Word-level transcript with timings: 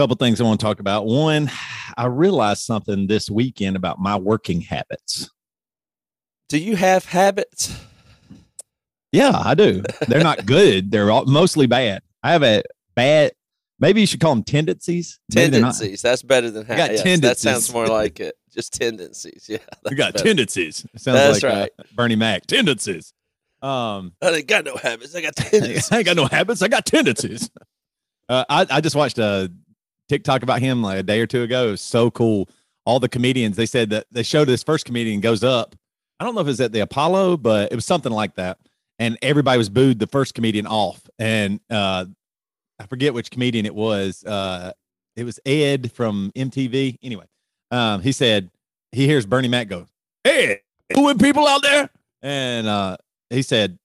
couple 0.00 0.16
things 0.16 0.40
I 0.40 0.44
want 0.44 0.58
to 0.58 0.64
talk 0.64 0.80
about. 0.80 1.04
One, 1.04 1.50
I 1.94 2.06
realized 2.06 2.62
something 2.62 3.06
this 3.06 3.28
weekend 3.28 3.76
about 3.76 3.98
my 3.98 4.16
working 4.16 4.62
habits. 4.62 5.30
Do 6.48 6.58
you 6.58 6.74
have 6.74 7.04
habits? 7.04 7.78
Yeah, 9.12 9.32
I 9.44 9.54
do. 9.54 9.82
They're 10.08 10.22
not 10.22 10.46
good. 10.46 10.90
They're 10.90 11.10
all, 11.10 11.26
mostly 11.26 11.66
bad. 11.66 12.00
I 12.22 12.32
have 12.32 12.42
a 12.42 12.62
bad. 12.94 13.32
Maybe 13.78 14.00
you 14.00 14.06
should 14.06 14.20
call 14.20 14.34
them 14.34 14.42
tendencies. 14.42 15.20
Maybe 15.34 15.50
they're 15.50 15.60
not- 15.60 15.74
Tendencies. 15.74 16.00
That's 16.00 16.22
better 16.22 16.50
than 16.50 16.64
I 16.64 16.76
got 16.76 16.90
habits. 16.92 17.20
That 17.20 17.36
sounds 17.38 17.70
more 17.70 17.86
like 17.98 18.20
it. 18.20 18.36
Just 18.54 18.72
tendencies. 18.72 19.48
Yeah. 19.50 19.58
You 19.90 19.96
got 19.98 20.14
better. 20.14 20.24
tendencies. 20.24 20.86
It 20.94 21.00
sounds 21.02 21.18
That's 21.18 21.42
like 21.42 21.52
uh, 21.52 21.56
right. 21.56 21.70
Bernie 21.94 22.16
Mac. 22.16 22.46
Tendencies. 22.46 23.12
Um, 23.60 24.14
I 24.22 24.30
ain't 24.30 24.46
got 24.46 24.64
no 24.64 24.76
habits. 24.76 25.14
I 25.14 25.20
got 25.20 25.36
tendencies. 25.36 25.92
I 25.92 25.98
ain't 25.98 26.06
got 26.06 26.16
no 26.16 26.24
habits. 26.24 26.62
I 26.62 26.68
got 26.68 26.86
tendencies. 26.86 27.50
Uh, 28.30 28.44
I, 28.48 28.66
I 28.70 28.80
just 28.80 28.96
watched 28.96 29.18
a 29.18 29.52
TikTok 30.10 30.42
about 30.42 30.60
him 30.60 30.82
like 30.82 30.98
a 30.98 31.02
day 31.04 31.20
or 31.20 31.26
two 31.26 31.42
ago. 31.42 31.68
It 31.68 31.70
was 31.70 31.80
so 31.80 32.10
cool. 32.10 32.48
All 32.84 32.98
the 32.98 33.08
comedians, 33.08 33.56
they 33.56 33.64
said 33.64 33.90
that 33.90 34.06
they 34.10 34.24
showed 34.24 34.46
this 34.46 34.64
first 34.64 34.84
comedian 34.84 35.20
goes 35.20 35.44
up. 35.44 35.76
I 36.18 36.24
don't 36.24 36.34
know 36.34 36.40
if 36.40 36.48
it 36.48 36.50
was 36.50 36.60
at 36.60 36.72
the 36.72 36.80
Apollo, 36.80 37.36
but 37.36 37.70
it 37.70 37.76
was 37.76 37.84
something 37.84 38.10
like 38.10 38.34
that. 38.34 38.58
And 38.98 39.16
everybody 39.22 39.56
was 39.56 39.68
booed 39.68 40.00
the 40.00 40.08
first 40.08 40.34
comedian 40.34 40.66
off. 40.66 41.00
And 41.18 41.60
uh, 41.70 42.06
I 42.78 42.86
forget 42.86 43.14
which 43.14 43.30
comedian 43.30 43.66
it 43.66 43.74
was. 43.74 44.24
Uh, 44.24 44.72
it 45.14 45.22
was 45.22 45.38
Ed 45.46 45.92
from 45.92 46.32
MTV. 46.34 46.98
Anyway, 47.02 47.26
um, 47.70 48.02
he 48.02 48.10
said 48.10 48.50
he 48.90 49.06
hears 49.06 49.26
Bernie 49.26 49.48
Mac 49.48 49.68
go, 49.68 49.86
Hey, 50.24 50.60
booing 50.92 51.18
people 51.18 51.46
out 51.46 51.62
there. 51.62 51.88
And 52.20 52.66
uh, 52.66 52.96
he 53.30 53.42
said, 53.42 53.78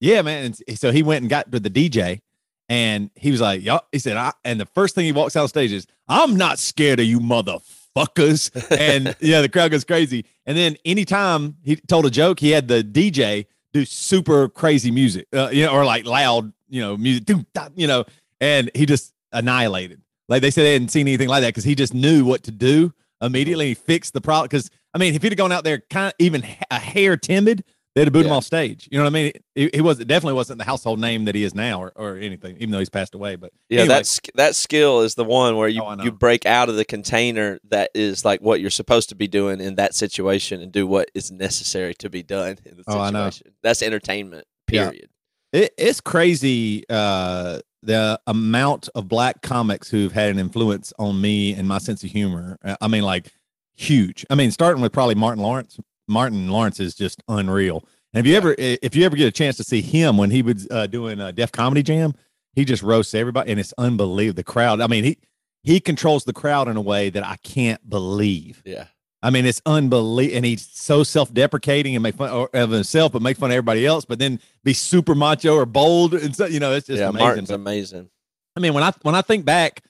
Yeah, 0.00 0.20
man. 0.20 0.54
And 0.68 0.78
so 0.78 0.92
he 0.92 1.02
went 1.02 1.22
and 1.22 1.30
got 1.30 1.50
to 1.50 1.58
the 1.58 1.70
DJ 1.70 2.20
and 2.68 3.10
he 3.14 3.30
was 3.30 3.40
like, 3.40 3.62
Y'all, 3.62 3.82
he 3.92 3.98
said, 3.98 4.16
I, 4.16 4.32
and 4.44 4.60
the 4.60 4.66
first 4.66 4.94
thing 4.94 5.04
he 5.04 5.12
walks 5.12 5.36
out 5.36 5.42
on 5.42 5.48
stage 5.48 5.72
is, 5.72 5.86
I'm 6.08 6.36
not 6.36 6.58
scared 6.58 7.00
of 7.00 7.06
you 7.06 7.20
motherfuckers. 7.20 8.50
And 8.78 9.14
yeah, 9.20 9.42
the 9.42 9.48
crowd 9.48 9.70
goes 9.70 9.84
crazy. 9.84 10.24
And 10.46 10.56
then 10.56 10.76
anytime 10.84 11.56
he 11.62 11.76
told 11.76 12.06
a 12.06 12.10
joke, 12.10 12.40
he 12.40 12.50
had 12.50 12.68
the 12.68 12.82
DJ 12.82 13.46
do 13.72 13.84
super 13.84 14.48
crazy 14.48 14.90
music, 14.90 15.26
uh, 15.32 15.50
you 15.52 15.66
know, 15.66 15.72
or 15.72 15.84
like 15.84 16.06
loud, 16.06 16.52
you 16.68 16.80
know, 16.80 16.96
music, 16.96 17.28
you 17.74 17.86
know, 17.86 18.04
and 18.40 18.70
he 18.74 18.86
just 18.86 19.12
annihilated. 19.32 20.00
Like 20.28 20.42
they 20.42 20.50
said, 20.50 20.64
they 20.64 20.72
hadn't 20.74 20.88
seen 20.88 21.08
anything 21.08 21.28
like 21.28 21.42
that 21.42 21.48
because 21.48 21.64
he 21.64 21.74
just 21.74 21.94
knew 21.94 22.24
what 22.24 22.42
to 22.44 22.50
do 22.50 22.92
immediately. 23.20 23.68
He 23.68 23.74
fixed 23.74 24.14
the 24.14 24.20
problem. 24.20 24.46
Because 24.46 24.70
I 24.94 24.98
mean, 24.98 25.14
if 25.14 25.22
he'd 25.22 25.32
have 25.32 25.38
gone 25.38 25.52
out 25.52 25.64
there 25.64 25.82
kind 25.90 26.08
of 26.08 26.14
even 26.18 26.44
a 26.70 26.78
hair 26.78 27.16
timid, 27.16 27.64
they'd 27.94 28.04
have 28.04 28.12
booed 28.12 28.26
him 28.26 28.32
off 28.32 28.44
stage. 28.44 28.88
You 28.90 28.98
know 28.98 29.04
what 29.04 29.10
I 29.10 29.12
mean? 29.12 29.32
He, 29.54 29.70
he 29.74 29.80
was 29.80 29.98
definitely 29.98 30.32
wasn't 30.34 30.58
the 30.58 30.64
household 30.64 30.98
name 31.00 31.24
that 31.26 31.34
he 31.34 31.44
is 31.44 31.54
now, 31.54 31.82
or, 31.82 31.92
or 31.96 32.16
anything, 32.16 32.56
even 32.56 32.70
though 32.70 32.78
he's 32.78 32.88
passed 32.90 33.14
away. 33.14 33.36
But 33.36 33.52
Yeah, 33.68 33.80
anyway, 33.80 33.96
that 33.96 34.18
that 34.34 34.54
skill 34.56 35.00
is 35.00 35.14
the 35.14 35.24
one 35.24 35.56
where 35.56 35.68
you 35.68 35.82
Oh, 35.82 36.02
you 36.02 36.12
break 36.12 36.46
out 36.46 36.68
of 36.68 36.76
the 36.76 36.84
container 36.84 37.58
that 37.68 37.90
is 37.94 38.24
like 38.24 38.40
what 38.40 38.60
you're 38.60 38.70
supposed 38.70 39.08
to 39.10 39.14
be 39.14 39.26
doing 39.28 39.60
in 39.60 39.74
that 39.76 39.94
situation 39.94 40.60
and 40.60 40.70
do 40.72 40.86
what 40.86 41.10
is 41.14 41.30
necessary 41.30 41.94
to 41.94 42.08
be 42.10 42.22
done 42.22 42.58
in 42.64 42.76
the 42.76 42.84
Oh, 42.86 42.98
I 43.00 43.10
know. 43.10 43.30
situation. 43.30 43.54
That's 43.62 43.82
entertainment. 43.82 44.46
Yeah. 44.70 44.88
Period. 44.90 45.08
It, 45.52 45.74
it's 45.76 46.00
crazy 46.00 46.84
uh, 46.88 47.60
the 47.82 48.18
amount 48.26 48.88
of 48.94 49.06
black 49.08 49.42
comics 49.42 49.90
who've 49.90 50.12
had 50.12 50.30
an 50.30 50.38
influence 50.38 50.92
on 50.98 51.20
me 51.20 51.52
and 51.54 51.68
my 51.68 51.76
sense 51.78 52.02
of 52.04 52.10
humor. 52.10 52.58
Uh, 52.64 52.76
I 52.80 52.88
mean, 52.88 53.02
like 53.02 53.32
huge. 53.76 54.24
I 54.30 54.34
mean, 54.34 54.50
starting 54.50 54.80
with 54.82 54.92
probably 54.92 55.14
Martin 55.14 55.42
Lawrence. 55.42 55.78
Martin 56.12 56.48
Lawrence 56.48 56.78
is 56.80 56.94
just 56.94 57.22
unreal. 57.28 57.84
And 58.14 58.24
if 58.24 58.30
you 58.30 58.36
ever, 58.36 58.54
if 58.58 58.94
you 58.94 59.04
ever 59.04 59.16
get 59.16 59.26
a 59.26 59.32
chance 59.32 59.56
to 59.56 59.64
see 59.64 59.80
him 59.80 60.16
when 60.18 60.30
he 60.30 60.42
was 60.42 60.68
uh, 60.70 60.86
doing 60.86 61.18
a 61.20 61.32
Def 61.32 61.50
Comedy 61.50 61.82
Jam, 61.82 62.14
he 62.54 62.64
just 62.64 62.82
roasts 62.82 63.14
everybody, 63.14 63.50
and 63.50 63.58
it's 63.58 63.72
unbelievable. 63.78 64.36
The 64.36 64.44
crowd. 64.44 64.80
I 64.80 64.86
mean, 64.86 65.04
he 65.04 65.18
he 65.62 65.80
controls 65.80 66.24
the 66.24 66.32
crowd 66.32 66.68
in 66.68 66.76
a 66.76 66.80
way 66.80 67.08
that 67.10 67.24
I 67.24 67.36
can't 67.42 67.88
believe. 67.88 68.62
Yeah. 68.64 68.86
I 69.24 69.30
mean, 69.30 69.46
it's 69.46 69.62
unbelievable, 69.64 70.36
and 70.36 70.44
he's 70.44 70.68
so 70.68 71.04
self-deprecating 71.04 71.94
and 71.94 72.02
make 72.02 72.16
fun 72.16 72.48
of 72.52 72.70
himself, 72.70 73.12
but 73.12 73.22
make 73.22 73.36
fun 73.36 73.50
of 73.50 73.54
everybody 73.54 73.86
else. 73.86 74.04
But 74.04 74.18
then 74.18 74.40
be 74.64 74.72
super 74.72 75.14
macho 75.14 75.54
or 75.54 75.64
bold, 75.64 76.12
and 76.14 76.34
so 76.34 76.46
you 76.46 76.60
know, 76.60 76.72
it's 76.72 76.88
just 76.88 76.98
yeah, 76.98 77.08
amazing. 77.08 77.26
Martin's 77.26 77.48
But, 77.48 77.54
amazing. 77.54 78.10
I 78.56 78.60
mean, 78.60 78.74
when 78.74 78.82
I 78.82 78.92
when 79.02 79.14
I 79.14 79.22
think 79.22 79.44
back, 79.44 79.82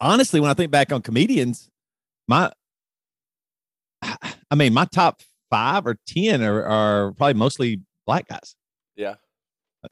honestly, 0.00 0.40
when 0.40 0.50
I 0.50 0.54
think 0.54 0.70
back 0.70 0.92
on 0.92 1.02
comedians, 1.02 1.68
my, 2.28 2.52
I 4.02 4.54
mean, 4.54 4.72
my 4.72 4.86
top 4.86 5.20
five 5.50 5.86
or 5.86 5.98
ten 6.06 6.42
are, 6.42 6.64
are 6.64 7.12
probably 7.12 7.34
mostly 7.34 7.80
black 8.06 8.28
guys. 8.28 8.54
Yeah. 8.96 9.14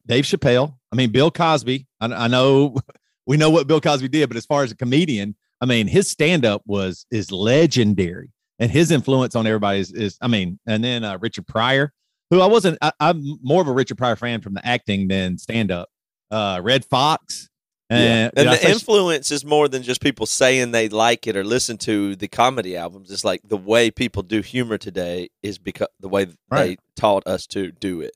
Dave 0.06 0.24
Chappelle. 0.24 0.74
I 0.92 0.96
mean, 0.96 1.10
Bill 1.10 1.30
Cosby. 1.30 1.86
I, 2.00 2.06
I 2.06 2.28
know 2.28 2.76
we 3.26 3.36
know 3.36 3.50
what 3.50 3.66
Bill 3.66 3.80
Cosby 3.80 4.08
did, 4.08 4.28
but 4.28 4.36
as 4.36 4.46
far 4.46 4.62
as 4.62 4.70
a 4.70 4.76
comedian, 4.76 5.34
I 5.60 5.66
mean, 5.66 5.86
his 5.86 6.08
stand 6.08 6.44
up 6.44 6.62
was 6.66 7.06
is 7.10 7.32
legendary, 7.32 8.30
and 8.58 8.70
his 8.70 8.90
influence 8.90 9.34
on 9.34 9.46
everybody 9.46 9.80
is, 9.80 9.92
is 9.92 10.18
I 10.20 10.28
mean, 10.28 10.58
and 10.66 10.82
then 10.82 11.04
uh, 11.04 11.18
Richard 11.20 11.46
Pryor, 11.46 11.92
who 12.30 12.40
I 12.40 12.46
wasn't. 12.46 12.78
I, 12.80 12.92
I'm 13.00 13.38
more 13.42 13.62
of 13.62 13.68
a 13.68 13.72
Richard 13.72 13.98
Pryor 13.98 14.16
fan 14.16 14.40
from 14.40 14.54
the 14.54 14.64
acting 14.66 15.08
than 15.08 15.38
stand 15.38 15.70
up. 15.70 15.88
Uh, 16.30 16.60
Redd 16.62 16.84
Foxx. 16.84 17.48
And, 17.90 18.32
And 18.36 18.48
the 18.48 18.70
influence 18.70 19.30
is 19.30 19.44
more 19.44 19.66
than 19.68 19.82
just 19.82 20.02
people 20.02 20.26
saying 20.26 20.72
they 20.72 20.88
like 20.90 21.26
it 21.26 21.36
or 21.36 21.44
listen 21.44 21.78
to 21.78 22.16
the 22.16 22.28
comedy 22.28 22.76
albums. 22.76 23.10
It's 23.10 23.24
like 23.24 23.40
the 23.44 23.56
way 23.56 23.90
people 23.90 24.22
do 24.22 24.42
humor 24.42 24.76
today 24.76 25.30
is 25.42 25.58
because 25.58 25.88
the 25.98 26.08
way 26.08 26.26
they 26.50 26.76
taught 26.96 27.26
us 27.26 27.46
to 27.48 27.72
do 27.72 28.00
it. 28.02 28.12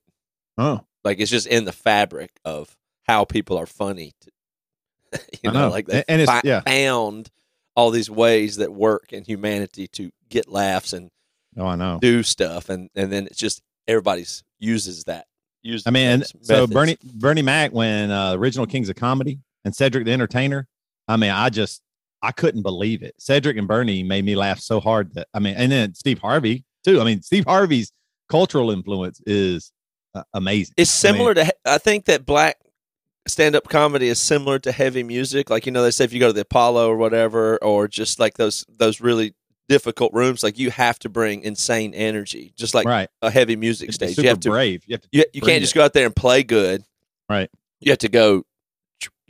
oh, 0.59 0.81
Like 1.05 1.21
it's 1.21 1.31
just 1.31 1.47
in 1.47 1.65
the 1.65 1.72
fabric 1.72 2.31
of 2.44 2.77
how 3.05 3.25
people 3.25 3.56
are 3.56 3.66
funny. 3.66 4.12
To, 4.21 4.31
you 5.43 5.50
I 5.50 5.53
know, 5.53 5.60
know. 5.60 5.69
like 5.71 5.87
they 5.87 5.94
And- 5.99 6.04
and 6.09 6.21
it's- 6.22 6.41
fi- 6.43 6.47
yeah. 6.49 6.60
found 6.60 7.31
all 7.75 7.91
these 7.91 8.10
ways 8.10 8.56
that 8.56 8.72
work 8.75 9.12
in 9.15 9.25
humanity 9.25 9.89
to 9.89 10.10
get 10.28 10.49
laughs 10.49 10.93
and 10.93 11.10
oh, 11.56 11.65
I 11.66 11.77
know. 11.77 11.99
do 12.03 12.22
stuff, 12.22 12.69
and 12.69 12.91
and 12.94 13.10
then 13.10 13.27
it's 13.27 13.39
just 13.39 13.62
everybody's 13.89 14.44
uses 14.59 15.04
that. 15.04 15.27
Uses 15.62 15.87
I 15.87 15.91
mean, 15.91 16.22
so. 16.43 16.66
Bernie 16.66 16.99
Bernie 17.03 17.41
Mac, 17.41 17.72
when 17.72 18.10
uh, 18.10 18.34
original 18.34 18.66
Kings 18.66 18.91
of 18.91 18.97
Comedy 18.97 19.39
and 19.65 19.75
Cedric 19.75 20.05
the 20.05 20.12
Entertainer, 20.12 20.67
I 21.09 21.17
mean, 21.17 21.31
I 21.31 21.49
just 21.50 21.83
I 22.23 22.33
couldn't 22.33 22.62
believe 22.62 23.03
it. 23.03 23.15
Cedric 23.19 23.56
and 23.56 23.67
Bernie 23.67 24.03
made 24.03 24.25
me 24.25 24.37
laugh 24.37 24.61
so 24.61 24.81
hard 24.81 25.15
that 25.15 25.28
I 25.34 25.39
mean, 25.39 25.55
and 25.56 25.73
then 25.73 25.95
Steve 25.95 26.19
Harvey 26.19 26.65
too. 26.84 27.00
I 27.00 27.05
mean, 27.05 27.23
Steve 27.23 27.45
Harvey's 27.45 27.93
cultural 28.28 28.71
influence 28.71 29.21
is 29.27 29.72
uh, 30.15 30.22
amazing. 30.34 30.75
It's 30.77 31.05
I 31.05 31.09
mean, 31.09 31.17
similar 31.17 31.34
to. 31.34 31.55
I 31.67 31.78
think 31.78 32.05
that 32.06 32.27
black 32.27 32.59
stand-up 33.28 33.69
comedy 33.69 34.09
is 34.09 34.21
similar 34.21 34.59
to 34.61 34.72
heavy 34.72 35.03
music. 35.03 35.51
Like 35.51 35.67
you 35.67 35.72
know, 35.72 35.83
they 35.83 35.91
say 35.91 36.05
if 36.05 36.12
you 36.12 36.21
go 36.21 36.28
to 36.28 36.33
the 36.33 36.43
Apollo 36.43 36.89
or 36.91 36.97
whatever, 36.97 37.62
or 37.62 37.89
just 37.89 38.19
like 38.21 38.34
those 38.34 38.65
those 38.69 39.01
really 39.01 39.34
difficult 39.69 40.12
rooms, 40.12 40.43
like 40.43 40.59
you 40.59 40.71
have 40.71 40.99
to 41.01 41.09
bring 41.09 41.43
insane 41.43 41.95
energy, 41.95 42.53
just 42.56 42.75
like 42.75 42.87
right. 42.87 43.09
a 43.22 43.31
heavy 43.31 43.56
music 43.56 43.89
It's 43.89 43.95
stage. 43.97 44.17
super 44.17 44.22
You 44.22 44.28
have 44.28 44.41
to. 44.41 44.51
brave. 44.51 44.84
You 44.87 44.95
have 44.95 45.03
to. 45.03 45.09
You, 45.12 45.25
you 45.33 45.41
can't 45.41 45.61
just 45.61 45.75
it. 45.75 45.78
go 45.78 45.84
out 45.84 45.93
there 45.93 46.06
and 46.06 46.15
play 46.15 46.43
good. 46.43 46.84
Right. 47.28 47.51
You 47.81 47.91
have 47.93 47.99
to 47.99 48.09
go. 48.09 48.45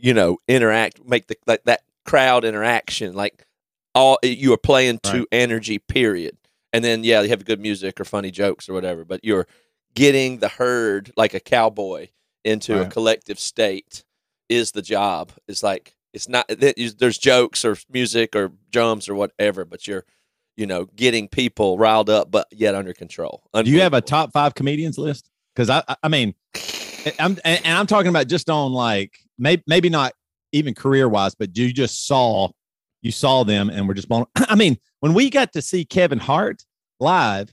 You 0.02 0.12
know, 0.14 0.38
interact, 0.48 1.02
make 1.06 1.28
the 1.28 1.36
like 1.46 1.64
that 1.64 1.80
crowd 2.04 2.44
interaction. 2.44 3.14
Like 3.14 3.46
all 3.94 4.18
you 4.22 4.52
are 4.52 4.58
playing 4.58 4.98
to 5.04 5.18
Right. 5.18 5.26
energy. 5.32 5.78
Period. 5.78 6.36
And 6.72 6.84
then 6.84 7.04
yeah, 7.04 7.20
you 7.22 7.28
have 7.30 7.44
good 7.44 7.60
music 7.60 8.00
or 8.00 8.04
funny 8.04 8.30
jokes 8.30 8.68
or 8.68 8.72
whatever, 8.74 9.04
but 9.04 9.20
you're 9.24 9.46
getting 9.94 10.38
the 10.38 10.48
herd 10.48 11.12
like 11.16 11.34
a 11.34 11.40
cowboy 11.40 12.08
into 12.44 12.80
a 12.80 12.86
collective 12.88 13.38
state 13.38 14.04
is 14.48 14.72
the 14.72 14.82
job. 14.82 15.32
It's 15.46 15.62
like 15.62 15.94
it's 16.12 16.28
not 16.28 16.48
that 16.48 16.74
there's 16.98 17.18
jokes 17.18 17.64
or 17.64 17.76
music 17.90 18.34
or 18.34 18.52
drums 18.70 19.08
or 19.08 19.14
whatever, 19.14 19.64
but 19.64 19.86
you're 19.86 20.04
you 20.56 20.66
know 20.66 20.86
getting 20.96 21.28
people 21.28 21.78
riled 21.78 22.10
up 22.10 22.30
but 22.30 22.48
yet 22.50 22.74
under 22.74 22.92
control. 22.92 23.44
Do 23.54 23.70
you 23.70 23.80
have 23.82 23.94
a 23.94 24.00
top 24.00 24.32
five 24.32 24.54
comedians 24.54 24.98
list? 24.98 25.30
Because 25.54 25.70
I, 25.70 25.84
I- 26.02 26.08
mean, 26.08 26.34
I'm 27.20 27.38
and 27.44 27.60
I'm 27.66 27.86
talking 27.86 28.08
about 28.08 28.26
just 28.26 28.50
on 28.50 28.72
like 28.72 29.18
maybe 29.38 29.62
maybe 29.66 29.88
not 29.88 30.12
even 30.52 30.74
career 30.74 31.08
wise, 31.08 31.34
but 31.34 31.56
you 31.56 31.72
just 31.72 32.06
saw 32.06 32.48
you 33.02 33.12
saw 33.12 33.42
them 33.44 33.70
and 33.70 33.88
were 33.88 33.94
just 33.94 34.08
blown. 34.08 34.26
I 34.36 34.54
mean, 34.54 34.78
when 35.00 35.14
we 35.14 35.30
got 35.30 35.52
to 35.52 35.62
see 35.62 35.84
Kevin 35.84 36.18
Hart 36.18 36.64
live, 37.00 37.52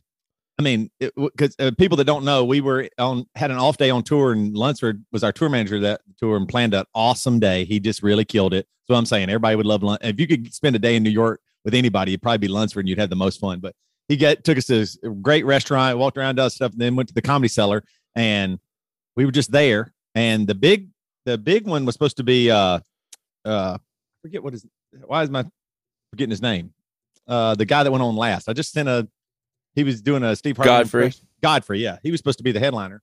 I 0.60 0.62
mean, 0.62 0.92
because 1.00 1.56
uh, 1.58 1.72
people 1.78 1.96
that 1.98 2.04
don't 2.04 2.26
know, 2.26 2.44
we 2.44 2.60
were 2.60 2.90
on 2.98 3.26
had 3.36 3.50
an 3.50 3.58
off 3.58 3.78
day 3.78 3.90
on 3.90 4.04
tour, 4.04 4.34
and 4.34 4.54
Lunsford 4.56 5.04
was 5.12 5.24
our 5.24 5.32
tour 5.32 5.50
manager 5.50 5.80
that 5.80 6.02
tour 6.18 6.36
and 6.36 6.48
planned 6.48 6.74
an 6.74 6.84
awesome 6.94 7.40
day. 7.40 7.64
He 7.64 7.80
just 7.80 8.04
really 8.04 8.26
killed 8.26 8.54
it. 8.54 8.68
So 8.86 8.94
I'm 8.96 9.06
saying 9.06 9.30
everybody 9.30 9.56
would 9.56 9.66
love 9.66 9.84
Lun- 9.84 10.00
if 10.02 10.20
you 10.20 10.28
could 10.28 10.54
spend 10.54 10.76
a 10.76 10.80
day 10.80 10.96
in 10.96 11.04
New 11.04 11.12
York 11.12 11.40
with 11.64 11.74
anybody, 11.74 12.12
it'd 12.12 12.22
probably 12.22 12.40
be 12.40 12.48
Lunsford, 12.50 12.82
and 12.82 12.90
you'd 12.90 13.00
have 13.00 13.10
the 13.10 13.16
most 13.16 13.40
fun. 13.40 13.60
But 13.60 13.74
he 14.10 14.18
got 14.18 14.44
took 14.44 14.58
us 14.58 14.66
to 14.66 14.74
this 14.80 14.98
great 15.22 15.46
restaurant, 15.46 15.98
walked 15.98 16.18
around, 16.18 16.36
does 16.36 16.56
stuff, 16.56 16.74
and 16.74 16.82
then 16.82 16.96
went 16.96 17.08
to 17.08 17.16
the 17.16 17.22
comedy 17.22 17.48
cellar, 17.48 17.84
and 18.16 18.60
we 19.16 19.26
were 19.26 19.32
just 19.32 19.52
there. 19.52 19.94
And 20.14 20.46
the 20.46 20.56
big, 20.56 20.90
the 21.26 21.38
big 21.38 21.68
one 21.68 21.86
was 21.86 21.94
supposed 21.96 22.18
to 22.18 22.24
be, 22.24 22.50
uh, 22.50 22.80
uh, 23.46 23.78
I 23.78 23.80
forget 24.22 24.44
what 24.44 24.54
is, 24.54 24.66
why 25.06 25.24
is 25.24 25.30
my 25.30 25.46
forgetting 26.12 26.32
his 26.32 26.42
name? 26.42 26.74
Uh, 27.28 27.56
the 27.56 27.66
guy 27.66 27.84
that 27.84 27.92
went 27.92 28.04
on 28.04 28.16
last. 28.16 28.50
I 28.50 28.54
just 28.54 28.72
sent 28.72 28.90
a, 28.90 29.08
he 29.76 29.84
was 29.84 30.02
doing 30.02 30.24
a 30.24 30.36
Steve 30.36 30.58
Harvey 30.58 30.68
Godfrey? 30.70 31.04
impression. 31.04 31.28
Godfrey, 31.42 31.80
yeah, 31.80 31.98
he 32.02 32.12
was 32.12 32.20
supposed 32.20 32.40
to 32.40 32.44
be 32.44 32.52
the 32.52 32.60
headliner. 32.60 33.02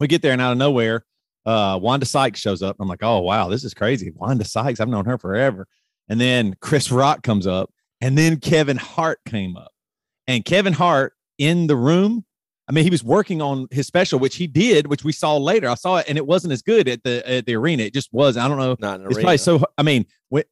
We 0.00 0.06
get 0.08 0.22
there, 0.22 0.32
and 0.32 0.40
out 0.40 0.52
of 0.52 0.58
nowhere, 0.58 1.04
uh, 1.46 1.78
Wanda 1.80 2.06
Sykes 2.06 2.40
shows 2.40 2.62
up. 2.62 2.76
I'm 2.80 2.88
like, 2.88 3.02
oh 3.02 3.20
wow, 3.20 3.48
this 3.48 3.64
is 3.64 3.74
crazy. 3.74 4.10
Wanda 4.14 4.44
Sykes, 4.44 4.80
I've 4.80 4.88
known 4.88 5.04
her 5.04 5.18
forever. 5.18 5.68
and 6.08 6.20
then 6.20 6.56
Chris 6.60 6.90
Rock 6.90 7.22
comes 7.22 7.46
up, 7.46 7.70
and 8.00 8.16
then 8.18 8.38
Kevin 8.40 8.76
Hart 8.76 9.20
came 9.26 9.56
up, 9.56 9.72
and 10.26 10.44
Kevin 10.44 10.72
Hart 10.72 11.12
in 11.38 11.66
the 11.66 11.76
room. 11.76 12.24
I 12.66 12.72
mean, 12.72 12.84
he 12.84 12.90
was 12.90 13.04
working 13.04 13.42
on 13.42 13.66
his 13.70 13.86
special, 13.86 14.18
which 14.18 14.36
he 14.36 14.46
did, 14.46 14.86
which 14.86 15.04
we 15.04 15.12
saw 15.12 15.36
later. 15.36 15.68
I 15.68 15.74
saw 15.74 15.98
it, 15.98 16.06
and 16.08 16.16
it 16.16 16.26
wasn't 16.26 16.54
as 16.54 16.62
good 16.62 16.88
at 16.88 17.02
the 17.02 17.28
at 17.28 17.44
the 17.44 17.54
arena. 17.56 17.82
It 17.82 17.92
just 17.92 18.12
was. 18.12 18.36
I 18.36 18.48
don't 18.48 18.58
know. 18.58 18.76
Not 18.78 19.00
It's 19.00 19.16
arena. 19.16 19.20
probably 19.20 19.38
so. 19.38 19.64
I 19.76 19.82
mean, 19.82 20.06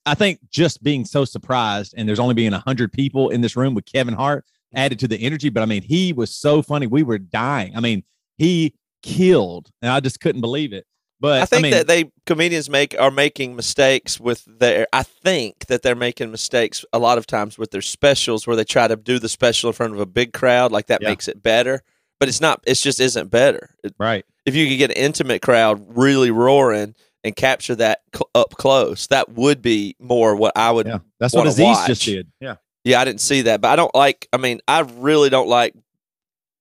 I 0.04 0.14
think 0.14 0.40
just 0.50 0.82
being 0.82 1.04
so 1.06 1.24
surprised, 1.24 1.94
and 1.96 2.06
there's 2.06 2.20
only 2.20 2.34
being 2.34 2.52
hundred 2.52 2.92
people 2.92 3.30
in 3.30 3.40
this 3.40 3.56
room 3.56 3.74
with 3.74 3.86
Kevin 3.86 4.14
Hart 4.14 4.44
mm-hmm. 4.44 4.78
added 4.78 4.98
to 5.00 5.08
the 5.08 5.16
energy. 5.16 5.48
But 5.48 5.62
I 5.62 5.66
mean, 5.66 5.82
he 5.82 6.12
was 6.12 6.30
so 6.30 6.60
funny. 6.60 6.86
We 6.86 7.02
were 7.02 7.18
dying. 7.18 7.74
I 7.76 7.80
mean, 7.80 8.04
he 8.36 8.74
killed, 9.02 9.70
and 9.80 9.90
I 9.90 10.00
just 10.00 10.20
couldn't 10.20 10.42
believe 10.42 10.74
it. 10.74 10.86
But 11.18 11.40
I 11.40 11.46
think 11.46 11.62
mean, 11.62 11.70
that 11.70 11.86
they 11.86 12.10
comedians 12.26 12.68
make 12.68 12.94
are 12.98 13.10
making 13.10 13.56
mistakes 13.56 14.20
with 14.20 14.44
their. 14.46 14.86
I 14.92 15.04
think 15.04 15.66
that 15.66 15.82
they're 15.82 15.94
making 15.94 16.30
mistakes 16.30 16.84
a 16.92 16.98
lot 16.98 17.16
of 17.16 17.26
times 17.26 17.56
with 17.56 17.70
their 17.70 17.80
specials, 17.80 18.46
where 18.46 18.56
they 18.56 18.64
try 18.64 18.86
to 18.86 18.96
do 18.96 19.18
the 19.18 19.30
special 19.30 19.70
in 19.70 19.74
front 19.74 19.94
of 19.94 20.00
a 20.00 20.04
big 20.06 20.34
crowd, 20.34 20.72
like 20.72 20.88
that 20.88 21.00
Yeah. 21.00 21.08
makes 21.08 21.28
it 21.28 21.42
better. 21.42 21.82
But 22.22 22.28
it's 22.28 22.40
not. 22.40 22.62
It's 22.66 22.80
just 22.80 23.00
isn't 23.00 23.30
better. 23.30 23.70
Right. 23.98 24.24
if 24.46 24.54
you 24.54 24.68
could 24.68 24.78
get 24.78 24.90
an 24.92 24.96
intimate 24.96 25.42
crowd 25.42 25.84
really 25.96 26.30
roaring 26.30 26.94
and 27.24 27.34
capture 27.36 27.74
that 27.76 28.00
cl- 28.14 28.30
up 28.34 28.50
close, 28.56 29.08
that 29.08 29.28
would 29.30 29.60
be 29.62 29.96
more 29.98 30.34
what 30.36 30.52
I 30.56 30.70
would. 30.70 30.86
Yeah, 30.86 30.92
Yeah. 30.94 30.98
that's 31.20 31.34
what 31.34 31.46
Aziz 31.46 31.64
watch. 31.64 31.86
just 31.88 32.02
did. 32.04 32.28
Yeah. 32.40 32.56
Yeah, 32.84 33.00
I 33.00 33.04
didn't 33.04 33.20
see 33.20 33.42
that, 33.42 33.60
but 33.60 33.68
I 33.68 33.76
don't 33.76 33.94
like. 33.94 34.26
I 34.32 34.36
mean, 34.38 34.60
I 34.68 34.80
really 34.80 35.30
don't 35.30 35.48
like 35.48 35.74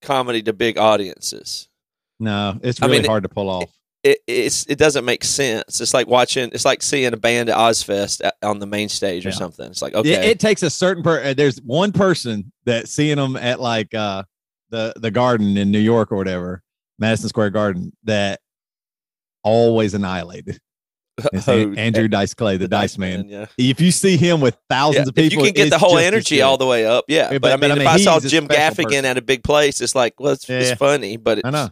comedy 0.01 0.41
to 0.43 0.53
big 0.53 0.77
audiences. 0.77 1.67
No, 2.19 2.59
it's 2.61 2.81
I 2.81 2.85
really 2.85 2.99
mean, 2.99 3.07
hard 3.09 3.23
to 3.23 3.29
pull 3.29 3.49
off. 3.49 3.71
it 4.03 4.19
it's 4.27 4.65
it 4.67 4.77
doesn't 4.77 5.05
make 5.05 5.23
sense. 5.23 5.81
It's 5.81 5.93
like 5.93 6.07
watching. 6.07 6.49
It's 6.53 6.65
like 6.65 6.83
seeing 6.83 7.13
a 7.13 7.17
band 7.17 7.49
at 7.49 7.57
Ozzfest 7.57 8.21
on 8.43 8.59
the 8.59 8.67
main 8.67 8.89
stage 8.89 9.25
or 9.25 9.31
something. 9.31 9.65
It's 9.67 9.81
like 9.81 9.93
It- 9.93 9.97
okay, 9.97 10.29
It, 10.31 10.39
takes 10.39 10.61
a 10.63 10.69
certain 10.69 11.01
per. 11.03 11.23
uh, 11.23 11.33
There's 11.33 11.57
one 11.61 11.91
person 11.91 12.51
that 12.65 12.87
seeing 12.87 13.17
them 13.17 13.35
at 13.35 13.59
like 13.59 13.93
uh 13.95 14.23
the 14.71 14.93
the 14.95 15.11
Garden 15.11 15.55
in 15.57 15.69
New 15.71 15.79
York 15.79 16.11
or 16.11 16.15
whatever, 16.17 16.63
Madison 16.97 17.29
Square 17.29 17.51
Garden, 17.51 17.91
that 18.05 18.39
always 19.43 19.93
annihilated. 19.93 20.59
Oh, 21.45 21.51
An- 21.53 21.77
Andrew 21.77 22.07
Dice 22.07 22.33
Clay, 22.33 22.57
the, 22.57 22.67
Dice 22.67 22.97
Man. 22.97 23.25
Yeah, 23.27 23.45
If 23.55 23.79
you 23.79 23.91
see 23.91 24.17
him 24.17 24.41
with 24.41 24.57
thousands 24.69 25.05
Yeah, 25.05 25.09
of 25.09 25.15
people, 25.15 25.45
you 25.45 25.53
can 25.53 25.65
get 25.65 25.69
the 25.69 25.77
whole 25.77 25.99
energy 25.99 26.41
all 26.41 26.57
the 26.57 26.65
way 26.65 26.85
up, 26.87 27.05
yeah. 27.09 27.29
But, 27.29 27.41
but- 27.43 27.51
I 27.51 27.57
but 27.57 27.69
mean, 27.69 27.81
if 27.81 27.87
I 27.87 27.97
saw 27.97 28.19
Jim 28.19 28.47
Gaffigan 28.47 28.85
person. 28.85 29.05
at 29.05 29.17
a 29.17 29.21
big 29.21 29.43
place, 29.43 29.81
it's 29.81 29.93
like, 29.93 30.19
well, 30.19 30.31
it's, 30.33 30.49
Yeah, 30.49 30.59
it's 30.59 30.71
funny, 30.79 31.17
but 31.17 31.39
it's, 31.39 31.45
I 31.45 31.51
know. 31.51 31.69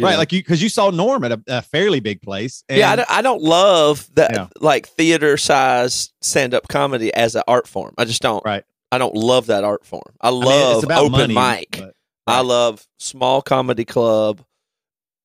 right, 0.00 0.12
know. 0.12 0.18
like 0.18 0.32
you 0.32 0.40
because 0.40 0.60
you 0.60 0.68
saw 0.68 0.90
Norm 0.90 1.22
at 1.22 1.30
a, 1.32 1.42
a 1.46 1.62
fairly 1.62 2.00
big 2.00 2.20
place. 2.20 2.64
yeah, 2.68 2.90
I 2.90 2.96
don't, 2.96 3.10
I 3.10 3.22
don't 3.22 3.42
love 3.42 4.08
that 4.14 4.50
like 4.60 4.88
theater 4.88 5.36
size 5.36 6.10
stand 6.20 6.52
up 6.52 6.66
comedy 6.66 7.14
as 7.14 7.36
an 7.36 7.42
art 7.46 7.68
form. 7.68 7.94
I 7.96 8.06
just 8.06 8.22
don't. 8.22 8.44
Right. 8.44 8.64
I 8.90 8.98
don't 8.98 9.14
love 9.14 9.46
that 9.46 9.62
art 9.62 9.84
form. 9.84 10.02
I 10.20 10.28
I 10.28 10.30
mean, 10.32 10.40
love 10.40 10.76
it's 10.78 10.84
about 10.84 10.98
open 11.04 11.32
money, 11.32 11.34
mic. 11.60 11.68
but- 11.78 11.94
I 12.26 12.40
love 12.40 12.86
small 12.98 13.42
comedy 13.42 13.84
club 13.84 14.42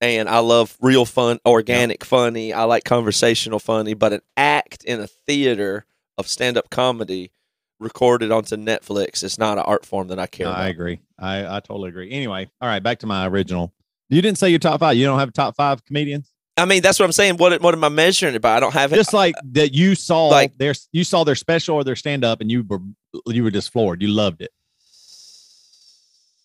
and 0.01 0.27
I 0.29 0.39
love 0.39 0.77
real 0.81 1.05
fun, 1.05 1.39
organic 1.45 2.03
funny. 2.03 2.53
I 2.53 2.63
like 2.63 2.83
conversational 2.83 3.59
funny, 3.59 3.93
but 3.93 4.13
an 4.13 4.21
act 4.37 4.83
in 4.83 4.99
a 4.99 5.07
theater 5.07 5.85
of 6.17 6.27
stand 6.27 6.57
up 6.57 6.69
comedy 6.69 7.31
recorded 7.79 8.31
onto 8.31 8.57
Netflix 8.57 9.23
is 9.23 9.37
not 9.37 9.57
an 9.57 9.63
art 9.65 9.85
form 9.85 10.09
that 10.09 10.19
I 10.19 10.27
care 10.27 10.45
No, 10.47 10.51
about. 10.51 10.61
I 10.63 10.67
agree. 10.67 10.99
I, 11.17 11.57
I 11.57 11.59
totally 11.61 11.89
agree. 11.89 12.11
Anyway, 12.11 12.49
all 12.59 12.67
right, 12.67 12.83
back 12.83 12.99
to 12.99 13.07
my 13.07 13.27
original. 13.27 13.73
You 14.09 14.21
didn't 14.21 14.37
say 14.37 14.49
your 14.49 14.59
top 14.59 14.79
five. 14.81 14.97
You 14.97 15.05
don't 15.05 15.19
have 15.19 15.31
top 15.33 15.55
five 15.55 15.85
comedians. 15.85 16.31
I 16.57 16.65
mean, 16.65 16.81
that's 16.81 16.99
what 16.99 17.05
I'm 17.05 17.13
saying. 17.13 17.37
What 17.37 17.61
what 17.61 17.73
am 17.73 17.83
I 17.85 17.89
measuring 17.89 18.35
it 18.35 18.41
by? 18.41 18.57
I 18.57 18.59
don't 18.59 18.73
have 18.73 18.91
it. 18.91 18.97
Just 18.97 19.13
like 19.13 19.35
that, 19.51 19.73
you 19.73 19.95
saw 19.95 20.27
Like- 20.27 20.57
their 20.57 20.73
you 20.91 21.05
saw 21.05 21.23
their 21.23 21.35
special 21.35 21.75
or 21.75 21.83
their 21.85 21.95
stand 21.95 22.25
up, 22.25 22.41
and 22.41 22.51
you 22.51 22.63
were 22.67 22.79
you 23.27 23.43
were 23.43 23.51
just 23.51 23.71
floored. 23.71 24.01
You 24.01 24.09
loved 24.09 24.41
it. 24.41 24.51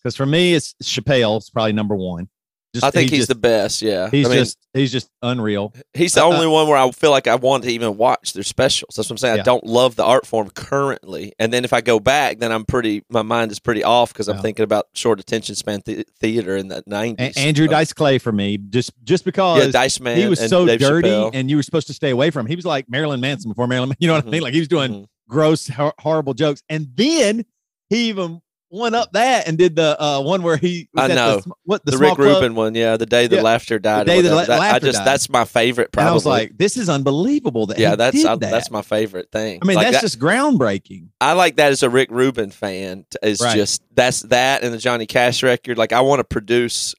Because 0.05 0.15
for 0.15 0.27
me, 0.27 0.53
it's 0.53 0.75
Chappelle. 0.83 1.37
It's 1.37 1.49
probably 1.49 1.73
number 1.73 1.95
one. 1.95 2.29
Just, 2.75 2.85
I 2.85 2.91
think 2.91 3.09
he 3.09 3.15
he's 3.15 3.21
just, 3.23 3.29
the 3.29 3.35
best. 3.35 3.81
Yeah, 3.81 4.07
He's 4.11 4.27
I 4.27 4.29
mean, 4.29 4.37
just 4.39 4.57
he's 4.73 4.91
just 4.91 5.09
unreal. 5.23 5.73
he's 5.95 6.13
the 6.13 6.21
uh, 6.23 6.27
only 6.27 6.45
one 6.45 6.67
where 6.67 6.77
I 6.77 6.91
feel 6.91 7.09
like 7.09 7.25
I 7.25 7.33
want 7.35 7.63
to 7.63 7.71
even 7.71 7.97
watch 7.97 8.33
their 8.33 8.43
specials. 8.43 8.93
That's 8.95 9.07
what 9.09 9.13
I'm 9.13 9.17
saying. 9.17 9.35
Yeah. 9.37 9.41
I 9.41 9.45
don't 9.45 9.65
love 9.65 9.95
the 9.95 10.03
art 10.03 10.27
form 10.27 10.51
currently, 10.51 11.33
and 11.39 11.51
then 11.51 11.63
if 11.65 11.73
I 11.73 11.81
go 11.81 11.99
back, 11.99 12.37
then 12.37 12.51
I'm 12.51 12.65
pretty. 12.65 13.01
My 13.09 13.23
mind 13.23 13.51
is 13.51 13.59
pretty 13.59 13.83
off 13.83 14.13
because 14.13 14.27
I'm 14.27 14.35
Yeah. 14.35 14.41
thinking 14.43 14.63
about 14.63 14.87
short 14.93 15.19
attention 15.19 15.55
span 15.55 15.81
th- 15.81 16.05
theater 16.19 16.55
in 16.55 16.67
the 16.67 16.79
A- 16.79 16.83
'90s. 16.83 17.35
Andrew 17.37 17.65
Uh, 17.65 17.69
Dice 17.71 17.93
Clay 17.93 18.19
for 18.19 18.31
me, 18.31 18.57
just 18.57 18.91
just 19.03 19.23
yeah, 19.25 19.31
because 19.31 19.71
Dice 19.73 19.99
Man. 20.01 20.17
he 20.17 20.27
was 20.27 20.39
so 20.47 20.67
Dave 20.67 20.81
dirty, 20.81 21.07
Chappelle. 21.09 21.31
and 21.33 21.49
you 21.49 21.55
were 21.55 21.63
supposed 21.63 21.87
to 21.87 21.93
stay 21.93 22.11
away 22.11 22.29
from 22.29 22.45
him. 22.45 22.49
He 22.51 22.55
was 22.57 22.65
like 22.65 22.87
Marilyn 22.89 23.21
Manson 23.21 23.49
before 23.49 23.65
Marilyn. 23.65 23.95
You 23.99 24.07
know 24.07 24.13
what 24.15 24.25
I 24.25 24.27
Mhm. 24.27 24.31
mean? 24.31 24.41
Like 24.43 24.53
he 24.53 24.59
was 24.59 24.67
doing 24.67 24.91
Mhm. 24.91 25.05
gross, 25.29 25.67
hor- 25.69 25.95
horrible 25.99 26.33
jokes, 26.35 26.61
and 26.69 26.89
then 26.93 27.45
he 27.89 28.09
even 28.09 28.41
one 28.75 28.93
up 28.93 29.11
that 29.13 29.47
and 29.47 29.57
did 29.57 29.75
the 29.75 30.01
uh, 30.01 30.21
one 30.21 30.43
where 30.43 30.57
he 30.57 30.87
was 30.93 31.01
I 31.01 31.05
at 31.05 31.07
the 31.09 31.15
know. 31.15 31.55
what 31.63 31.83
the, 31.85 31.91
the, 31.91 31.97
Rick 31.97 32.15
club, 32.15 32.19
Rubin 32.41 32.55
one, 32.55 32.75
yeah, 32.75 32.97
the 32.97 33.05
day 33.05 33.27
the 33.27 33.37
Yeah. 33.37 33.41
laughter 33.41 33.79
died. 33.79 34.03
or 34.03 34.05
day 34.05 34.21
the 34.21 34.35
la- 34.35 34.45
That- 34.45 34.59
I 34.59 34.79
just 34.79 34.99
died. 34.99 35.07
that's 35.07 35.29
my 35.29 35.45
favorite. 35.45 35.91
Probably. 35.91 36.05
And 36.07 36.09
I 36.11 36.13
was 36.13 36.25
like, 36.25 36.57
this 36.57 36.77
is 36.77 36.89
unbelievable 36.89 37.65
that 37.67 37.79
yeah, 37.79 37.91
he 37.91 37.95
that's 37.95 38.17
did 38.17 38.25
I, 38.25 38.35
that. 38.35 38.51
that's 38.51 38.69
my 38.69 38.81
favorite 38.81 39.31
thing. 39.31 39.59
I 39.61 39.65
mean, 39.65 39.75
Like 39.77 39.87
that's 39.87 39.97
that- 39.97 40.01
just 40.01 40.19
groundbreaking. 40.19 41.09
I 41.19 41.33
like 41.33 41.55
that 41.55 41.71
as 41.71 41.81
a 41.83 41.89
Rick 41.89 42.11
Rubin 42.11 42.51
fan. 42.51 43.05
Is 43.23 43.41
Right. 43.41 43.55
just 43.55 43.81
that's 43.95 44.21
that 44.23 44.63
and 44.63 44.73
the 44.73 44.77
Johnny 44.77 45.05
Cash 45.05 45.41
record. 45.43 45.77
Like 45.77 45.93
I 45.93 46.01
want 46.01 46.19
to 46.19 46.23
produce 46.23 46.93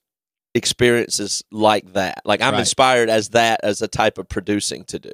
experiences 0.54 1.44
like 1.52 1.92
that. 1.92 2.22
Like 2.24 2.40
I'm 2.40 2.52
Right. 2.54 2.60
inspired 2.60 3.10
as 3.10 3.28
that 3.30 3.60
as 3.62 3.82
a 3.82 3.88
type 3.88 4.18
of 4.18 4.28
producing 4.28 4.84
to 4.84 4.98
do. 4.98 5.10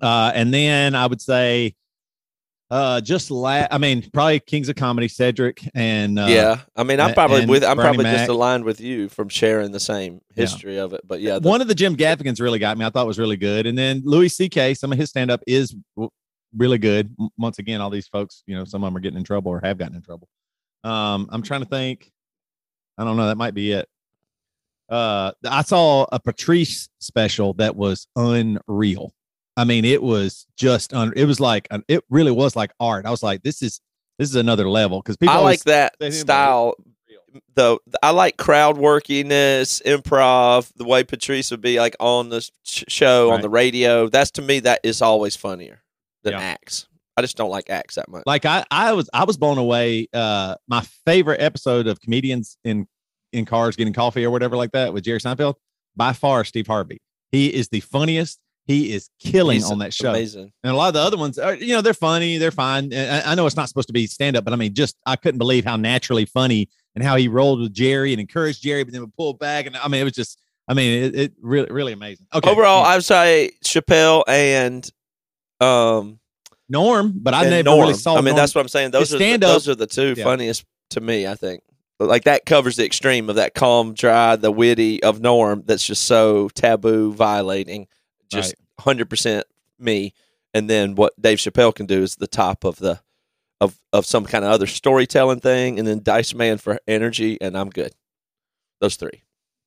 Uh, 0.00 0.32
and 0.34 0.52
then 0.52 0.94
I 0.94 1.06
would 1.06 1.20
say, 1.20 1.76
uh, 2.72 3.02
just 3.02 3.30
la- 3.30 3.66
I 3.70 3.76
mean, 3.76 4.08
probably 4.14 4.40
Kings 4.40 4.70
of 4.70 4.76
Comedy, 4.76 5.06
Cedric, 5.06 5.62
and 5.74 6.18
uh, 6.18 6.24
yeah, 6.26 6.60
I 6.74 6.84
mean, 6.84 7.00
I'm 7.00 7.12
probably 7.12 7.44
with. 7.44 7.62
I'm 7.62 7.76
Bernie 7.76 7.86
probably 7.88 8.04
Mac. 8.04 8.16
just 8.16 8.30
aligned 8.30 8.64
with 8.64 8.80
you 8.80 9.10
from 9.10 9.28
sharing 9.28 9.72
the 9.72 9.78
same 9.78 10.14
Yeah. 10.34 10.42
history 10.42 10.78
of 10.78 10.94
it. 10.94 11.02
But 11.06 11.20
yeah, 11.20 11.38
the, 11.38 11.46
one 11.48 11.60
of 11.60 11.68
the 11.68 11.74
Jim 11.74 11.94
Gaffigans 11.96 12.40
really 12.40 12.58
got 12.58 12.78
me. 12.78 12.86
I 12.86 12.88
thought 12.90 13.06
was 13.06 13.18
really 13.18 13.36
good. 13.36 13.66
And 13.66 13.76
then 13.76 14.00
Louis 14.06 14.30
C.K. 14.30 14.72
Some 14.72 14.90
of 14.90 14.96
his 14.96 15.10
stand 15.10 15.30
up 15.30 15.42
is 15.46 15.76
w- 15.96 16.10
really 16.56 16.78
good. 16.78 17.14
Once 17.36 17.58
again, 17.58 17.82
all 17.82 17.90
these 17.90 18.08
folks, 18.08 18.42
you 18.46 18.54
know, 18.56 18.64
some 18.64 18.82
of 18.82 18.86
them 18.88 18.96
are 18.96 19.00
getting 19.00 19.18
in 19.18 19.24
trouble 19.24 19.52
or 19.52 19.60
have 19.62 19.76
gotten 19.76 19.94
in 19.96 20.02
trouble. 20.02 20.26
Um, 20.82 21.28
I'm 21.30 21.42
trying 21.42 21.60
to 21.60 21.68
think. 21.68 22.10
I 22.96 23.04
don't 23.04 23.18
know. 23.18 23.26
That 23.26 23.36
might 23.36 23.52
be 23.54 23.72
it. 23.72 23.86
Uh, 24.88 25.32
I 25.48 25.60
saw 25.62 26.06
a 26.10 26.18
Patrice 26.18 26.88
special 27.00 27.52
that 27.54 27.76
was 27.76 28.06
unreal. 28.16 29.12
I 29.56 29.64
mean, 29.64 29.84
it 29.84 30.02
was 30.02 30.46
just 30.56 30.94
un- 30.94 31.12
it 31.16 31.24
was 31.26 31.40
like 31.40 31.68
it 31.88 32.04
really 32.10 32.30
was 32.32 32.56
like 32.56 32.72
art. 32.80 33.04
I 33.06 33.10
was 33.10 33.22
like, 33.22 33.42
this 33.42 33.62
is 33.62 33.80
this 34.18 34.28
is 34.28 34.36
another 34.36 34.68
level 34.68 35.00
because 35.00 35.16
people 35.16 35.34
I 35.34 35.38
like 35.38 35.62
that 35.64 35.94
say 36.00 36.06
him, 36.06 36.12
like, 36.12 36.20
style. 36.20 36.74
Though 37.54 37.80
I 38.02 38.10
like 38.10 38.36
crowd 38.36 38.76
workiness, 38.76 39.80
improv, 39.86 40.70
the 40.76 40.84
way 40.84 41.02
Patrice 41.02 41.50
would 41.50 41.62
be 41.62 41.78
like 41.80 41.96
on 41.98 42.28
the 42.28 42.40
sh- 42.62 42.84
show 42.88 43.30
on 43.30 43.40
the 43.40 43.48
radio. 43.48 44.08
That's 44.08 44.30
to 44.32 44.42
me 44.42 44.60
that 44.60 44.80
is 44.82 45.00
always 45.00 45.34
funnier 45.34 45.82
than 46.24 46.34
Yeah. 46.34 46.40
acts. 46.40 46.88
I 47.16 47.20
just 47.22 47.36
don't 47.36 47.50
like 47.50 47.68
acts 47.70 47.94
that 47.96 48.08
much. 48.08 48.22
like 48.26 48.44
I, 48.46 48.64
I 48.70 48.92
was 48.92 49.08
I 49.14 49.24
was 49.24 49.36
blown 49.38 49.58
away. 49.58 50.08
Uh 50.12 50.56
my 50.68 50.82
favorite 51.06 51.40
episode 51.40 51.86
of 51.86 52.00
comedians 52.00 52.56
in 52.64 52.86
in 53.32 53.44
cars 53.46 53.76
getting 53.76 53.94
coffee 53.94 54.24
or 54.24 54.30
whatever 54.30 54.56
like 54.56 54.72
that 54.72 54.92
with 54.92 55.04
Jerry 55.04 55.18
Seinfeld, 55.20 55.54
by 55.96 56.12
far 56.12 56.44
Steve 56.44 56.66
Harvey. 56.66 57.00
He 57.30 57.48
is 57.48 57.68
the 57.68 57.80
funniest. 57.80 58.38
He 58.64 58.92
is 58.92 59.10
killing 59.18 59.64
on 59.64 59.80
that 59.80 59.92
show. 59.92 60.10
Amazing. 60.10 60.52
And 60.62 60.72
a 60.72 60.76
lot 60.76 60.88
of 60.88 60.94
the 60.94 61.00
other 61.00 61.16
ones 61.16 61.36
are, 61.38 61.54
you 61.54 61.74
know, 61.74 61.80
they're 61.80 61.94
funny, 61.94 62.38
they're 62.38 62.52
fine. 62.52 62.94
I, 62.94 63.32
I 63.32 63.34
know 63.34 63.44
it's 63.46 63.56
not 63.56 63.68
supposed 63.68 63.88
to 63.88 63.92
be 63.92 64.06
stand 64.06 64.36
up, 64.36 64.44
but 64.44 64.52
I 64.52 64.56
mean, 64.56 64.72
just 64.72 64.96
I 65.04 65.16
couldn't 65.16 65.38
believe 65.38 65.64
how 65.64 65.76
naturally 65.76 66.24
funny 66.26 66.68
and 66.94 67.02
how 67.02 67.16
he 67.16 67.26
rolled 67.26 67.60
with 67.60 67.72
Jerry 67.74 68.12
and 68.12 68.20
encouraged 68.20 68.62
Jerry, 68.62 68.84
but 68.84 68.92
then 68.92 69.00
would 69.02 69.16
pull 69.16 69.34
back. 69.34 69.66
And 69.66 69.76
I 69.76 69.88
mean, 69.88 70.00
it 70.00 70.04
was 70.04 70.12
just, 70.12 70.38
I 70.68 70.74
mean, 70.74 71.02
it, 71.02 71.14
it 71.16 71.32
really, 71.42 71.70
really 71.72 71.92
amazing. 71.92 72.26
Okay. 72.32 72.48
Overall, 72.48 72.82
yeah. 72.82 72.88
I 72.90 72.94
would 72.96 73.04
say 73.04 73.50
Chappelle 73.64 74.22
and 74.28 74.88
um 75.60 76.20
Norm, 76.68 77.12
but 77.16 77.34
I 77.34 77.42
never 77.50 77.64
Norm. 77.64 77.80
really 77.80 77.94
saw. 77.94 78.12
I 78.14 78.16
mean, 78.18 78.26
Norm. 78.26 78.36
that's 78.36 78.54
what 78.54 78.60
I'm 78.62 78.68
saying. 78.68 78.92
Those 78.92 79.08
His 79.10 79.14
are 79.14 79.18
stand-up- 79.18 79.52
those 79.52 79.68
are 79.68 79.74
the 79.74 79.86
two 79.86 80.14
Yeah. 80.16 80.24
funniest 80.24 80.64
to 80.90 81.00
me. 81.00 81.26
I 81.26 81.34
think. 81.34 81.62
Like 81.98 82.24
that 82.24 82.46
covers 82.46 82.76
the 82.76 82.84
extreme 82.84 83.28
of 83.28 83.36
that 83.36 83.54
calm, 83.54 83.94
dry, 83.94 84.34
the 84.36 84.50
witty 84.50 85.02
of 85.02 85.20
Norm. 85.20 85.62
That's 85.66 85.86
just 85.86 86.04
so 86.04 86.48
taboo, 86.50 87.12
violating. 87.12 87.86
Just 88.32 88.54
hundred 88.80 89.08
percent 89.10 89.46
me. 89.78 90.14
And 90.54 90.68
then 90.68 90.94
what 90.96 91.12
Dave 91.20 91.38
Chappelle 91.38 91.74
can 91.74 91.86
do 91.86 92.02
is 92.02 92.16
the 92.16 92.26
top 92.26 92.64
of 92.64 92.76
the 92.76 93.00
of 93.60 93.78
of 93.92 94.04
some 94.06 94.24
kind 94.26 94.44
of 94.44 94.50
other 94.50 94.66
storytelling 94.66 95.40
thing, 95.40 95.78
and 95.78 95.86
then 95.86 96.02
Dice 96.02 96.34
Man 96.34 96.58
for 96.58 96.78
energy, 96.86 97.40
and 97.40 97.56
I'm 97.56 97.70
good. 97.70 97.92
Those 98.80 98.96
three. 98.96 99.22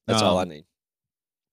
That's 0.08 0.22
all 0.22 0.38
I 0.38 0.44
Um, 0.44 0.50
need. 0.50 0.66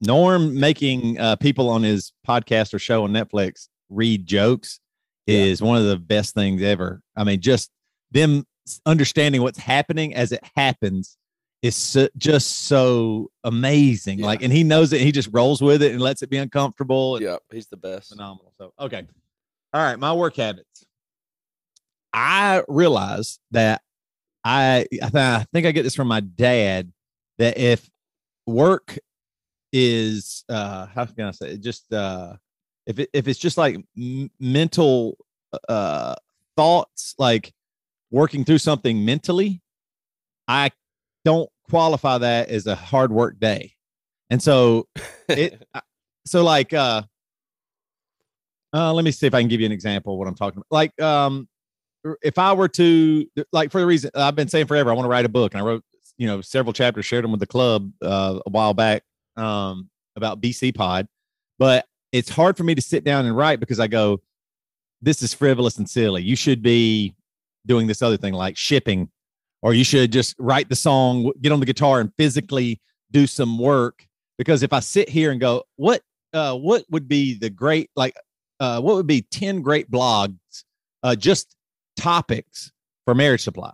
Norm 0.01 0.59
making 0.59 1.19
uh, 1.19 1.37
people 1.37 1.69
on 1.71 1.83
his 1.85 2.13
podcast 2.27 2.75
or 2.75 2.79
show 2.79 3.05
on 3.05 3.13
Netflix 3.13 3.69
read 3.89 4.27
jokes 4.27 4.81
Yeah. 5.27 5.39
is 5.39 5.63
one 5.63 5.79
of 5.79 5.85
the 5.87 5.97
best 5.97 6.35
things 6.35 6.61
ever. 6.63 7.01
I 7.17 7.23
mean, 7.25 7.41
just 7.41 7.71
them 8.11 8.45
understanding 8.85 9.43
what's 9.43 9.59
happening 9.59 10.15
as 10.15 10.33
it 10.33 10.43
happens 10.57 11.17
is 11.63 11.77
so, 11.77 12.09
just 12.17 12.67
so 12.67 13.31
amazing. 13.45 14.19
Yeah. 14.19 14.27
Like, 14.27 14.43
and 14.43 14.53
he 14.53 14.65
knows 14.65 14.93
it. 14.93 15.01
He 15.01 15.13
just 15.13 15.29
rolls 15.33 15.63
with 15.63 15.83
it 15.83 15.93
and 15.93 16.01
lets 16.01 16.23
it 16.23 16.29
be 16.29 16.37
uncomfortable. 16.39 17.23
Yeah, 17.23 17.37
he's 17.51 17.69
the 17.69 17.77
best. 17.77 18.11
phenomenal. 18.11 18.53
So, 18.59 18.73
okay. 18.79 19.07
All 19.73 19.83
right, 19.83 19.99
my 19.99 20.13
work 20.13 20.37
habits. 20.37 20.85
I 22.13 22.63
realize 22.69 23.39
that 23.53 23.81
I 24.45 24.87
I, 24.93 25.09
th- 25.09 25.15
I 25.15 25.47
think 25.53 25.67
I 25.67 25.73
get 25.73 25.83
this 25.85 25.95
from 25.95 26.09
my 26.09 26.21
dad 26.21 26.93
that 27.39 27.57
if 27.57 27.89
work 28.47 28.99
is 29.73 30.45
uh 30.51 30.87
how 30.87 31.07
can 31.07 31.25
I 31.27 31.31
say 31.31 31.53
it? 31.53 31.61
just 31.63 31.91
uh 31.93 32.35
if 32.87 32.99
it, 32.99 33.09
if 33.15 33.29
it's 33.29 33.39
just 33.39 33.57
like 33.57 33.77
m- 33.97 34.31
mental 34.39 35.17
uh 35.69 36.17
thoughts 36.57 37.15
like 37.19 37.55
working 38.11 38.45
through 38.45 38.59
something 38.59 39.05
mentally 39.05 39.63
I 40.47 40.71
don't 41.25 41.49
qualify 41.69 42.19
that 42.19 42.49
as 42.49 42.67
a 42.67 42.75
hard 42.75 43.13
work 43.13 43.39
day. 43.39 43.75
And 44.31 44.43
so 44.43 44.89
it 45.29 45.63
so 46.27 46.45
like 46.45 46.73
uh 46.73 47.03
uh 48.73 48.93
let 48.93 49.05
me 49.05 49.11
see 49.11 49.27
if 49.27 49.35
I 49.35 49.41
can 49.41 49.49
give 49.49 49.61
you 49.61 49.67
an 49.67 49.73
example 49.73 50.15
of 50.15 50.19
what 50.19 50.29
I'm 50.29 50.35
talking 50.35 50.59
about. 50.59 50.67
Like 50.71 51.01
um 51.01 51.49
if 52.23 52.39
I 52.39 52.53
were 52.53 52.69
to 52.69 53.27
like 53.53 53.71
for 53.71 53.81
the 53.81 53.87
reason 53.87 54.11
I've 54.15 54.35
been 54.35 54.49
saying 54.49 54.67
forever, 54.67 54.91
I 54.91 54.95
want 54.95 55.05
to 55.05 55.11
write 55.11 55.25
a 55.25 55.29
book, 55.29 55.55
and 55.55 55.63
I 55.63 55.65
wrote 55.65 55.85
you 56.19 56.27
know 56.27 56.41
several 56.41 56.73
chapters, 56.73 57.07
shared 57.07 57.25
them 57.25 57.31
with 57.31 57.41
the 57.41 57.47
club 57.47 57.91
uh, 58.03 58.41
a 58.45 58.51
while 58.51 58.75
back 58.75 59.03
um, 59.37 59.89
about 60.17 60.41
BC 60.41 60.75
Pod, 60.75 61.07
but 61.59 61.87
it's 62.13 62.29
hard 62.29 62.57
for 62.57 62.65
me 62.65 62.75
to 62.75 62.83
sit 62.83 63.05
down 63.05 63.25
and 63.25 63.37
write 63.37 63.61
because 63.61 63.81
I 63.81 63.87
go, 63.87 64.21
this 65.01 65.23
is 65.23 65.33
frivolous 65.33 65.79
and 65.79 65.89
silly. 65.89 66.23
You 66.23 66.37
should 66.37 66.63
be 66.63 67.15
doing 67.67 67.87
this 67.87 68.03
other 68.03 68.17
thing 68.17 68.35
like 68.35 68.57
shipping, 68.57 69.11
or 69.63 69.75
you 69.75 69.85
should 69.85 70.13
just 70.13 70.35
write 70.39 70.69
the 70.69 70.77
song, 70.77 71.33
get 71.41 71.53
on 71.53 71.61
the 71.61 71.67
guitar, 71.67 72.01
and 72.01 72.13
physically 72.17 72.81
do 73.11 73.27
some 73.27 73.59
work. 73.59 74.07
Because 74.39 74.63
if 74.63 74.73
I 74.73 74.81
sit 74.81 75.09
here 75.09 75.31
and 75.31 75.41
go, 75.41 75.65
what 75.77 76.03
uh, 76.33 76.57
what 76.57 76.85
would 76.91 77.09
be 77.09 77.39
the 77.39 77.51
great 77.51 77.91
like 77.97 78.15
uh, 78.61 78.81
what 78.81 78.97
would 78.97 79.07
be 79.07 79.23
ten 79.23 79.63
great 79.63 79.91
blogs 79.91 80.39
uh, 81.03 81.15
just 81.15 81.57
topics 81.97 82.73
for 83.05 83.15
marriage 83.15 83.43
supply. 83.43 83.73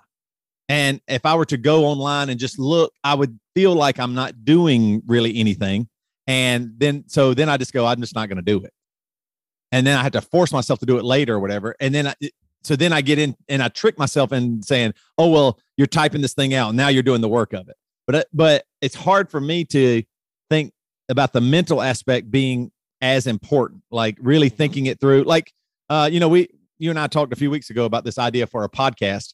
And 0.69 1.01
if 1.09 1.25
I 1.25 1.35
were 1.35 1.47
to 1.47 1.57
go 1.57 1.87
online 1.87 2.29
and 2.29 2.39
just 2.39 2.59
look, 2.59 2.93
I 3.03 3.15
would 3.15 3.39
feel 3.55 3.75
like 3.75 3.99
I'm 3.99 4.15
not 4.15 4.45
doing 4.45 5.03
really 5.07 5.39
anything. 5.39 5.89
And 6.27 6.73
then, 6.77 7.05
so 7.07 7.33
then 7.33 7.49
I 7.49 7.57
just 7.57 7.73
go, 7.73 7.87
I'm 7.87 8.01
just 8.01 8.15
not 8.15 8.29
going 8.29 8.37
to 8.37 8.43
do 8.43 8.63
it. 8.63 8.73
And 9.73 9.87
then 9.87 9.99
I 9.99 10.03
have 10.03 10.13
to 10.13 10.21
force 10.21 10.53
myself 10.53 10.79
to 10.81 10.87
do 10.87 10.99
it 10.99 11.05
later 11.05 11.37
or 11.37 11.41
whatever. 11.41 11.75
And 11.81 11.95
then, 11.95 12.09
I, 12.09 12.15
so 12.69 12.77
then 12.77 12.93
I 12.93 13.01
get 13.01 13.19
in 13.19 13.35
and 13.49 13.63
I 13.63 13.69
trick 13.69 13.99
myself 13.99 14.31
in 14.31 14.63
saying, 14.63 14.93
oh, 15.17 15.31
well, 15.31 15.59
you're 15.79 15.87
typing 15.87 16.21
this 16.21 16.35
thing 16.35 16.53
out. 16.53 16.75
Now 16.75 16.89
you're 16.89 17.03
doing 17.03 17.23
the 17.23 17.29
work 17.29 17.55
of 17.55 17.69
it. 17.69 17.77
But, 18.07 18.15
uh, 18.15 18.25
but 18.35 18.65
it's 18.83 18.95
hard 18.95 19.31
for 19.31 19.41
me 19.41 19.65
to 19.67 20.03
think 20.51 20.73
about 21.09 21.33
the 21.33 21.41
mental 21.41 21.81
aspect 21.81 22.31
being 22.31 22.71
as 23.01 23.27
important, 23.27 23.83
like 23.91 24.19
really 24.21 24.51
thinking 24.51 24.85
it 24.85 25.01
through. 25.01 25.23
Like, 25.23 25.51
uh, 25.89 26.11
you 26.13 26.21
know, 26.21 26.29
we, 26.29 26.49
you 26.79 26.91
and 26.91 26.99
I 26.99 27.07
talked 27.07 27.33
a 27.33 27.37
few 27.37 27.51
weeks 27.51 27.71
ago 27.71 27.87
about 27.87 28.05
this 28.05 28.19
idea 28.19 28.47
for 28.47 28.65
a 28.65 28.69
podcast, 28.69 29.33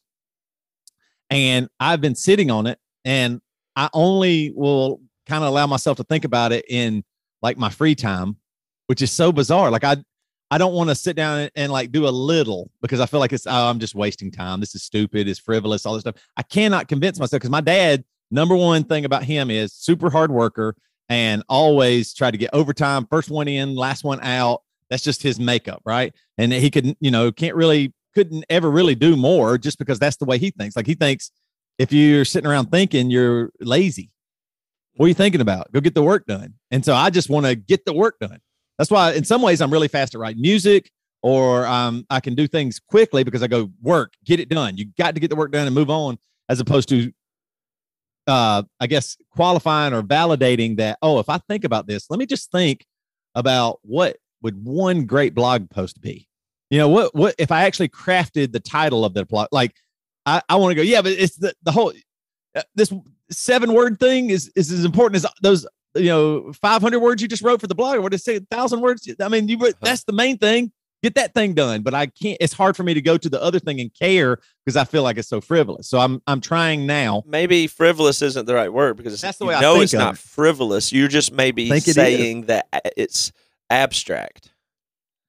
and 1.28 1.68
I've 1.80 2.00
been 2.00 2.14
sitting 2.14 2.50
on 2.52 2.66
it, 2.68 2.78
and 3.04 3.40
I 3.74 3.90
only 3.92 4.52
will 4.54 5.00
kind 5.26 5.42
of 5.42 5.48
allow 5.48 5.66
myself 5.66 5.96
to 5.96 6.04
think 6.04 6.24
about 6.24 6.52
it 6.52 6.64
in 6.68 7.02
like 7.42 7.58
my 7.58 7.68
free 7.68 7.96
time, 7.96 8.36
which 8.86 9.02
is 9.02 9.10
so 9.10 9.32
bizarre. 9.32 9.70
Like 9.70 9.84
I, 9.84 9.96
I 10.50 10.58
don't 10.58 10.74
want 10.74 10.90
to 10.90 10.94
sit 10.94 11.16
down 11.16 11.40
and, 11.40 11.50
and, 11.56 11.72
like 11.72 11.90
do 11.90 12.06
a 12.06 12.10
little 12.10 12.70
because 12.80 13.00
I 13.00 13.06
feel 13.06 13.20
like 13.20 13.32
it's 13.32 13.46
oh, 13.46 13.70
I'm 13.70 13.78
just 13.78 13.94
wasting 13.94 14.30
time. 14.30 14.60
This 14.60 14.74
is 14.74 14.82
stupid. 14.82 15.26
It's 15.26 15.38
frivolous. 15.38 15.86
All 15.86 15.94
this 15.94 16.02
stuff. 16.02 16.16
I 16.36 16.42
cannot 16.42 16.88
convince 16.88 17.18
myself 17.18 17.40
because 17.40 17.50
my 17.50 17.60
dad. 17.60 18.04
Number 18.30 18.56
one 18.56 18.84
thing 18.84 19.04
about 19.04 19.22
him 19.22 19.50
is 19.50 19.72
super 19.72 20.10
hard 20.10 20.30
worker 20.30 20.74
and 21.08 21.44
always 21.48 22.14
try 22.14 22.30
to 22.30 22.38
get 22.38 22.50
overtime. 22.52 23.06
First 23.08 23.30
one 23.30 23.46
in, 23.46 23.76
last 23.76 24.02
one 24.02 24.18
out 24.22 24.62
that's 24.90 25.02
just 25.02 25.22
his 25.22 25.40
makeup, 25.40 25.82
right? 25.84 26.14
And 26.38 26.52
he 26.52 26.70
could, 26.70 26.96
you 27.00 27.10
know, 27.10 27.32
can't 27.32 27.54
really, 27.54 27.92
couldn't 28.14 28.44
ever 28.48 28.70
really 28.70 28.94
do 28.94 29.16
more 29.16 29.58
just 29.58 29.78
because 29.78 29.98
that's 29.98 30.16
the 30.16 30.24
way 30.24 30.38
he 30.38 30.50
thinks. 30.50 30.76
Like 30.76 30.86
he 30.86 30.94
thinks 30.94 31.30
if 31.78 31.92
you're 31.92 32.24
sitting 32.24 32.48
around 32.48 32.70
thinking, 32.70 33.10
you're 33.10 33.50
lazy. 33.60 34.10
What 34.96 35.06
are 35.06 35.08
you 35.08 35.14
thinking 35.14 35.40
about? 35.40 35.72
Go 35.72 35.80
get 35.80 35.94
the 35.94 36.02
work 36.02 36.26
done. 36.26 36.54
And 36.70 36.84
so 36.84 36.94
I 36.94 37.10
just 37.10 37.28
want 37.28 37.46
to 37.46 37.56
get 37.56 37.84
the 37.84 37.92
work 37.92 38.18
done. 38.20 38.38
That's 38.78 38.90
why, 38.90 39.12
in 39.12 39.24
some 39.24 39.42
ways, 39.42 39.60
I'm 39.60 39.72
really 39.72 39.88
fast 39.88 40.14
at 40.14 40.20
writing 40.20 40.42
music, 40.42 40.90
or 41.22 41.66
um, 41.66 42.06
I 42.10 42.20
can 42.20 42.34
do 42.34 42.46
things 42.46 42.80
quickly 42.80 43.24
because 43.24 43.42
I 43.42 43.46
go 43.46 43.70
work, 43.80 44.14
get 44.24 44.40
it 44.40 44.48
done. 44.48 44.76
You 44.76 44.86
got 44.98 45.14
to 45.14 45.20
get 45.20 45.30
the 45.30 45.36
work 45.36 45.52
done 45.52 45.66
and 45.66 45.74
move 45.74 45.90
on, 45.90 46.18
as 46.48 46.60
opposed 46.60 46.88
to, 46.90 47.12
uh, 48.26 48.62
I 48.80 48.86
guess, 48.86 49.16
qualifying 49.30 49.94
or 49.94 50.02
validating 50.02 50.76
that. 50.78 50.98
Oh, 51.02 51.18
if 51.20 51.28
I 51.28 51.38
think 51.38 51.64
about 51.64 51.86
this, 51.86 52.10
let 52.10 52.18
me 52.18 52.26
just 52.26 52.50
think 52.50 52.84
about 53.34 53.78
what 53.82 54.16
would 54.42 54.64
one 54.64 55.06
great 55.06 55.34
blog 55.34 55.70
post 55.70 56.00
be? 56.00 56.28
You 56.70 56.78
know, 56.78 56.88
what 56.88 57.14
what 57.14 57.34
if 57.38 57.52
I 57.52 57.64
actually 57.64 57.88
crafted 57.88 58.52
the 58.52 58.60
title 58.60 59.04
of 59.04 59.14
the 59.14 59.24
blog? 59.24 59.48
Like, 59.52 59.74
I, 60.26 60.42
I 60.48 60.56
want 60.56 60.72
to 60.72 60.74
go, 60.74 60.82
yeah, 60.82 61.02
but 61.02 61.12
it's 61.12 61.36
the, 61.36 61.54
the 61.62 61.72
whole 61.72 61.92
uh, 62.56 62.62
this 62.74 62.92
seven 63.30 63.72
word 63.72 64.00
thing 64.00 64.30
is 64.30 64.50
is 64.56 64.72
as 64.72 64.84
important 64.84 65.16
as 65.16 65.30
those 65.42 65.66
you 65.94 66.08
know 66.08 66.52
500 66.52 67.00
words 67.00 67.22
you 67.22 67.28
just 67.28 67.42
wrote 67.42 67.60
for 67.60 67.66
the 67.66 67.74
blog 67.74 67.96
or 67.96 68.00
what 68.00 68.12
did 68.12 68.20
say 68.20 68.36
a 68.36 68.40
thousand 68.40 68.80
words? 68.80 69.08
I 69.20 69.28
mean 69.28 69.48
you 69.48 69.56
uh-huh. 69.56 69.72
that's 69.80 70.04
the 70.04 70.12
main 70.12 70.38
thing. 70.38 70.72
Get 71.02 71.16
that 71.16 71.34
thing 71.34 71.52
done 71.52 71.82
but 71.82 71.92
i 71.92 72.06
can't 72.06 72.38
it's 72.40 72.54
hard 72.54 72.78
for 72.78 72.82
me 72.82 72.94
to 72.94 73.02
go 73.02 73.18
to 73.18 73.28
the 73.28 73.42
other 73.42 73.58
thing 73.58 73.78
and 73.78 73.92
care 73.92 74.38
because 74.64 74.74
i 74.74 74.84
feel 74.84 75.02
like 75.02 75.18
it's 75.18 75.28
so 75.28 75.40
frivolous. 75.40 75.88
So 75.88 75.98
i'm 75.98 76.22
i'm 76.26 76.40
trying 76.40 76.86
now. 76.86 77.22
Maybe 77.26 77.66
frivolous 77.66 78.22
isn't 78.22 78.46
the 78.46 78.54
right 78.54 78.72
word 78.72 78.96
because 78.96 79.20
that's 79.20 79.38
the 79.38 79.44
way 79.44 79.54
i 79.54 79.60
know 79.60 79.80
it's 79.80 79.92
not 79.92 80.16
frivolous. 80.16 80.92
You're 80.92 81.08
just 81.08 81.32
maybe 81.32 81.78
saying 81.80 82.46
that 82.46 82.68
it's 82.96 83.32
abstract. 83.70 84.50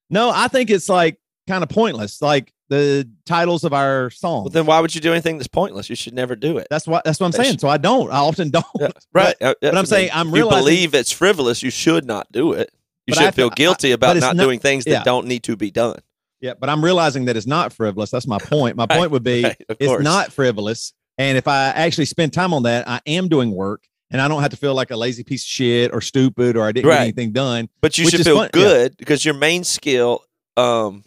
No, 0.10 0.32
I 0.34 0.48
think 0.48 0.70
it's 0.70 0.88
like 0.88 1.20
kind 1.48 1.64
of 1.64 1.70
pointless. 1.70 2.22
Like 2.22 2.52
the 2.70 3.10
titles 3.26 3.64
of 3.64 3.74
our 3.74 4.10
songs. 4.10 4.46
Well, 4.46 4.52
then 4.52 4.66
why 4.66 4.80
would 4.80 4.94
you 4.96 5.02
do 5.02 5.12
anything 5.12 5.38
that's 5.38 5.48
pointless? 5.48 5.90
You 5.90 5.96
should 5.96 6.14
never 6.14 6.36
do 6.36 6.58
it. 6.58 6.68
That's 6.70 6.88
what 6.88 7.04
that's 7.04 7.20
what 7.20 7.28
I'm 7.28 7.32
saying. 7.32 7.60
So 7.60 7.68
I 7.68 7.78
don't. 7.78 8.12
I 8.12 8.18
often 8.18 8.50
don't. 8.50 8.66
Yeah, 8.80 8.90
right. 9.14 9.36
But, 9.40 9.48
uh, 9.48 9.56
but 9.62 9.78
I'm 9.78 9.86
saying 9.86 10.10
I'm 10.14 10.32
realizing, 10.32 10.58
you 10.58 10.64
believe 10.64 10.96
it's 10.96 11.12
frivolous. 11.12 11.62
You 11.64 11.70
should 11.70 12.06
not 12.06 12.32
do 12.32 12.54
it. 12.54 12.72
You 13.08 13.14
should 13.14 13.36
feel 13.36 13.52
guilty 13.52 13.92
about 13.92 14.18
not, 14.18 14.36
not, 14.36 14.44
doing 14.44 14.60
things 14.60 14.86
that 14.86 14.92
yeah. 14.92 15.04
don't 15.04 15.28
need 15.28 15.44
to 15.44 15.56
be 15.56 15.70
done. 15.70 16.00
Yeah, 16.42 16.54
but 16.60 16.70
I'm 16.70 16.84
realizing 16.84 17.26
that 17.26 17.38
it's 17.38 17.46
not 17.46 17.72
frivolous. 17.72 18.12
That's 18.12 18.28
my 18.28 18.40
point. 18.40 18.76
My 18.76 18.88
right, 18.90 18.98
point 18.98 19.12
would 19.12 19.24
be 19.24 19.44
right, 19.44 19.56
it's 19.70 20.04
not 20.04 20.32
frivolous. 20.34 20.94
And 21.18 21.38
if 21.38 21.48
I 21.48 21.68
actually 21.68 22.06
spend 22.06 22.34
time 22.34 22.54
on 22.54 22.64
that, 22.64 22.90
I 22.90 23.00
am 23.06 23.30
doing 23.30 23.52
work 23.52 23.88
and 24.12 24.22
I 24.22 24.28
don't 24.28 24.42
have 24.42 24.52
to 24.52 24.58
feel 24.58 24.74
like 24.74 24.92
a 24.92 24.98
lazy 24.98 25.24
piece 25.24 25.44
of 25.44 25.48
shit 25.48 25.94
or 25.94 26.02
stupid 26.02 26.58
or 26.58 26.66
I 26.66 26.72
didn't 26.72 26.90
right. 26.90 26.96
get 26.96 27.02
anything 27.04 27.32
done. 27.32 27.70
But 27.82 27.98
you 27.98 28.10
should 28.10 28.24
feel 28.24 28.38
fun. 28.38 28.50
good 28.52 28.92
yeah. 28.92 28.96
because 28.98 29.24
your 29.24 29.34
main 29.34 29.64
skill, 29.64 30.24
um, 30.58 31.04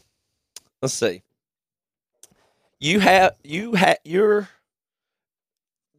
let's 0.82 0.94
see, 0.94 1.22
you 2.80 3.00
have 3.00 3.34
you 3.42 3.74
have 3.74 3.98
you're 4.04 4.48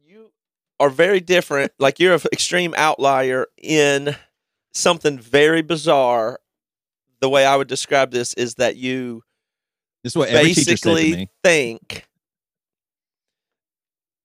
you 0.04 0.30
are 0.78 0.90
very 0.90 1.20
different. 1.20 1.72
like 1.78 1.98
you're 2.00 2.14
an 2.14 2.20
extreme 2.32 2.74
outlier 2.76 3.46
in 3.60 4.16
something 4.72 5.18
very 5.18 5.62
bizarre. 5.62 6.38
The 7.20 7.28
way 7.28 7.44
I 7.44 7.56
would 7.56 7.68
describe 7.68 8.10
this 8.10 8.32
is 8.34 8.54
that 8.54 8.76
you 8.76 9.22
this 10.02 10.12
is 10.12 10.16
what 10.16 10.30
basically 10.30 11.28
think 11.44 12.06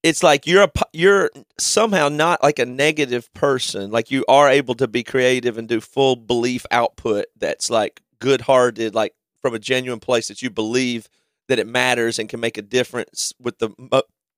it's 0.05 0.21
like 0.21 0.45
you're 0.45 0.63
a 0.63 0.71
you're 0.93 1.31
somehow 1.57 2.07
not 2.09 2.41
like 2.43 2.59
a 2.59 2.65
negative 2.65 3.33
person 3.33 3.89
like 3.89 4.11
you 4.11 4.23
are 4.29 4.49
able 4.49 4.75
to 4.75 4.87
be 4.87 5.03
creative 5.03 5.57
and 5.57 5.67
do 5.67 5.81
full 5.81 6.15
belief 6.15 6.63
output 6.69 7.25
that's 7.39 7.71
like 7.71 8.01
good 8.19 8.39
hearted 8.39 8.93
like 8.93 9.15
from 9.45 9.53
a 9.53 9.59
genuine 9.59 9.99
place 9.99 10.27
that 10.27 10.41
you 10.41 10.49
believe 10.49 11.07
that 11.47 11.59
it 11.59 11.67
matters 11.67 12.17
and 12.17 12.27
can 12.27 12.39
make 12.39 12.57
a 12.57 12.63
difference 12.63 13.31
with 13.39 13.59
the 13.59 13.69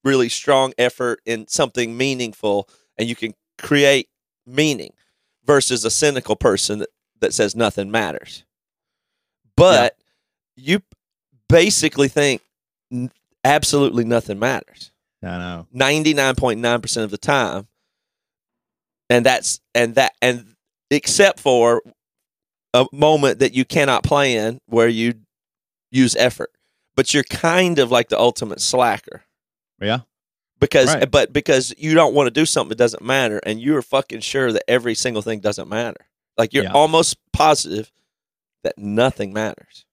really 0.03 0.27
strong 0.27 0.73
effort 0.77 1.21
in 1.25 1.47
something 1.47 1.95
meaningful 1.95 2.67
and 2.97 3.07
you 3.07 3.15
can 3.15 3.33
create 3.57 4.09
meaning 4.45 4.91
versus 5.45 5.85
a 5.85 5.89
cynical 5.89 6.35
person 6.35 6.79
that, 6.79 6.89
that 7.21 7.33
says 7.33 7.55
nothing 7.55 7.89
matters 7.89 8.43
but 9.55 9.95
yeah. 10.57 10.73
you 10.73 10.81
basically 11.47 12.09
think 12.09 12.41
absolutely 13.45 14.03
nothing 14.03 14.37
matters 14.37 14.91
I 15.23 15.37
know. 15.37 15.67
99.9% 15.73 17.03
of 17.03 17.11
the 17.11 17.17
time. 17.17 17.67
And 19.09 19.25
that's 19.25 19.61
and 19.73 19.95
that 19.95 20.13
and 20.21 20.55
except 20.91 21.39
for 21.39 21.81
a 22.77 22.85
moment 22.91 23.39
that 23.39 23.53
you 23.53 23.65
cannot 23.65 24.03
plan 24.03 24.59
where 24.67 24.87
you 24.87 25.15
use 25.91 26.15
effort. 26.15 26.51
But 26.95 27.13
you're 27.13 27.23
kind 27.23 27.79
of 27.79 27.91
like 27.91 28.09
the 28.09 28.19
ultimate 28.19 28.61
slacker. 28.61 29.23
Yeah. 29.79 29.99
Because 30.59 30.93
right. 30.93 31.09
but 31.09 31.31
because 31.31 31.73
you 31.77 31.93
don't 31.93 32.15
want 32.15 32.27
to 32.27 32.31
do 32.31 32.45
something 32.45 32.69
that 32.69 32.77
doesn't 32.77 33.03
matter 33.03 33.39
and 33.43 33.61
you're 33.61 33.83
fucking 33.83 34.21
sure 34.21 34.51
that 34.51 34.63
every 34.67 34.95
single 34.95 35.21
thing 35.21 35.39
doesn't 35.39 35.69
matter. 35.69 36.07
Like 36.37 36.53
you're 36.53 36.63
yeah. 36.63 36.71
almost 36.71 37.17
positive 37.31 37.91
that 38.63 38.77
nothing 38.77 39.33
matters. 39.33 39.85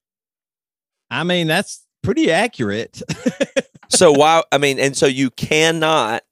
I 1.11 1.23
mean, 1.23 1.45
that's 1.47 1.85
pretty 2.01 2.31
accurate. 2.31 3.01
so 3.89 4.11
why? 4.11 4.43
I 4.51 4.57
mean, 4.57 4.79
and 4.79 4.97
so 4.97 5.05
you 5.05 5.29
cannot 5.29 6.23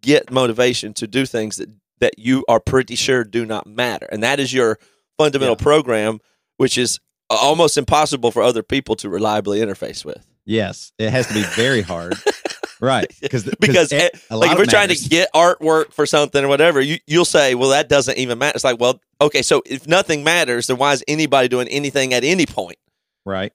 get 0.00 0.30
motivation 0.30 0.94
to 0.94 1.06
do 1.06 1.26
things 1.26 1.56
that 1.56 1.68
that 1.98 2.18
you 2.18 2.44
are 2.48 2.60
pretty 2.60 2.96
sure 2.96 3.24
do 3.24 3.44
not 3.44 3.66
matter, 3.66 4.06
and 4.10 4.22
that 4.22 4.40
is 4.40 4.52
your 4.52 4.78
fundamental 5.24 5.56
yeah. 5.58 5.62
program, 5.62 6.20
which 6.56 6.78
is 6.78 7.00
almost 7.30 7.78
impossible 7.78 8.30
for 8.30 8.42
other 8.42 8.62
people 8.62 8.96
to 8.96 9.08
reliably 9.08 9.60
interface 9.60 10.04
with. 10.04 10.26
Yes, 10.44 10.92
it 10.98 11.10
has 11.10 11.26
to 11.28 11.34
be 11.34 11.42
very 11.42 11.82
hard. 11.82 12.16
right. 12.80 13.06
Because 13.20 13.44
Because 13.60 13.92
eh, 13.92 14.08
like 14.30 14.52
if 14.52 14.58
we're 14.58 14.66
trying 14.66 14.88
to 14.88 15.08
get 15.08 15.32
artwork 15.34 15.92
for 15.92 16.04
something 16.06 16.44
or 16.44 16.48
whatever, 16.48 16.80
you 16.80 16.98
you'll 17.06 17.24
say, 17.24 17.54
well, 17.54 17.70
that 17.70 17.88
doesn't 17.88 18.18
even 18.18 18.38
matter. 18.38 18.56
It's 18.56 18.64
like, 18.64 18.80
well, 18.80 19.00
okay, 19.20 19.42
so 19.42 19.62
if 19.66 19.86
nothing 19.86 20.24
matters, 20.24 20.66
then 20.66 20.78
why 20.78 20.92
is 20.92 21.04
anybody 21.06 21.48
doing 21.48 21.68
anything 21.68 22.12
at 22.12 22.24
any 22.24 22.46
point? 22.46 22.78
right. 23.24 23.52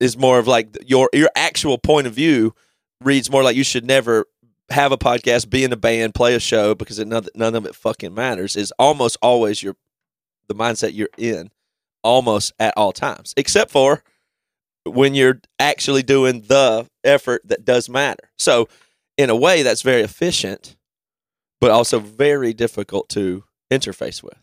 Is 0.00 0.16
more 0.16 0.38
of 0.38 0.46
like 0.46 0.78
your 0.86 1.10
your 1.12 1.28
actual 1.34 1.76
point 1.76 2.06
of 2.06 2.14
view 2.14 2.54
reads 3.02 3.30
more 3.30 3.42
like 3.42 3.56
you 3.56 3.64
should 3.64 3.84
never 3.84 4.26
have 4.70 4.92
a 4.92 4.98
podcast, 4.98 5.50
be 5.50 5.64
in 5.64 5.72
a 5.72 5.76
band, 5.76 6.14
play 6.14 6.34
a 6.34 6.40
show 6.40 6.74
because 6.74 7.00
it, 7.00 7.08
none, 7.08 7.26
none 7.34 7.56
of 7.56 7.66
it 7.66 7.74
fucking 7.74 8.14
matters. 8.14 8.54
Is 8.54 8.72
almost 8.78 9.16
always 9.22 9.60
your 9.60 9.74
the 10.48 10.54
mindset 10.54 10.94
you're 10.94 11.08
in, 11.16 11.50
almost 12.02 12.52
at 12.58 12.74
all 12.76 12.92
times, 12.92 13.34
except 13.36 13.70
for 13.70 14.02
when 14.84 15.14
you're 15.14 15.40
actually 15.58 16.02
doing 16.02 16.42
the 16.42 16.86
effort 17.04 17.42
that 17.44 17.64
does 17.64 17.88
matter. 17.88 18.30
So, 18.38 18.68
in 19.16 19.30
a 19.30 19.36
way, 19.36 19.62
that's 19.62 19.82
very 19.82 20.02
efficient, 20.02 20.76
but 21.60 21.70
also 21.70 21.98
very 21.98 22.52
difficult 22.54 23.08
to 23.10 23.44
interface 23.70 24.22
with. 24.22 24.38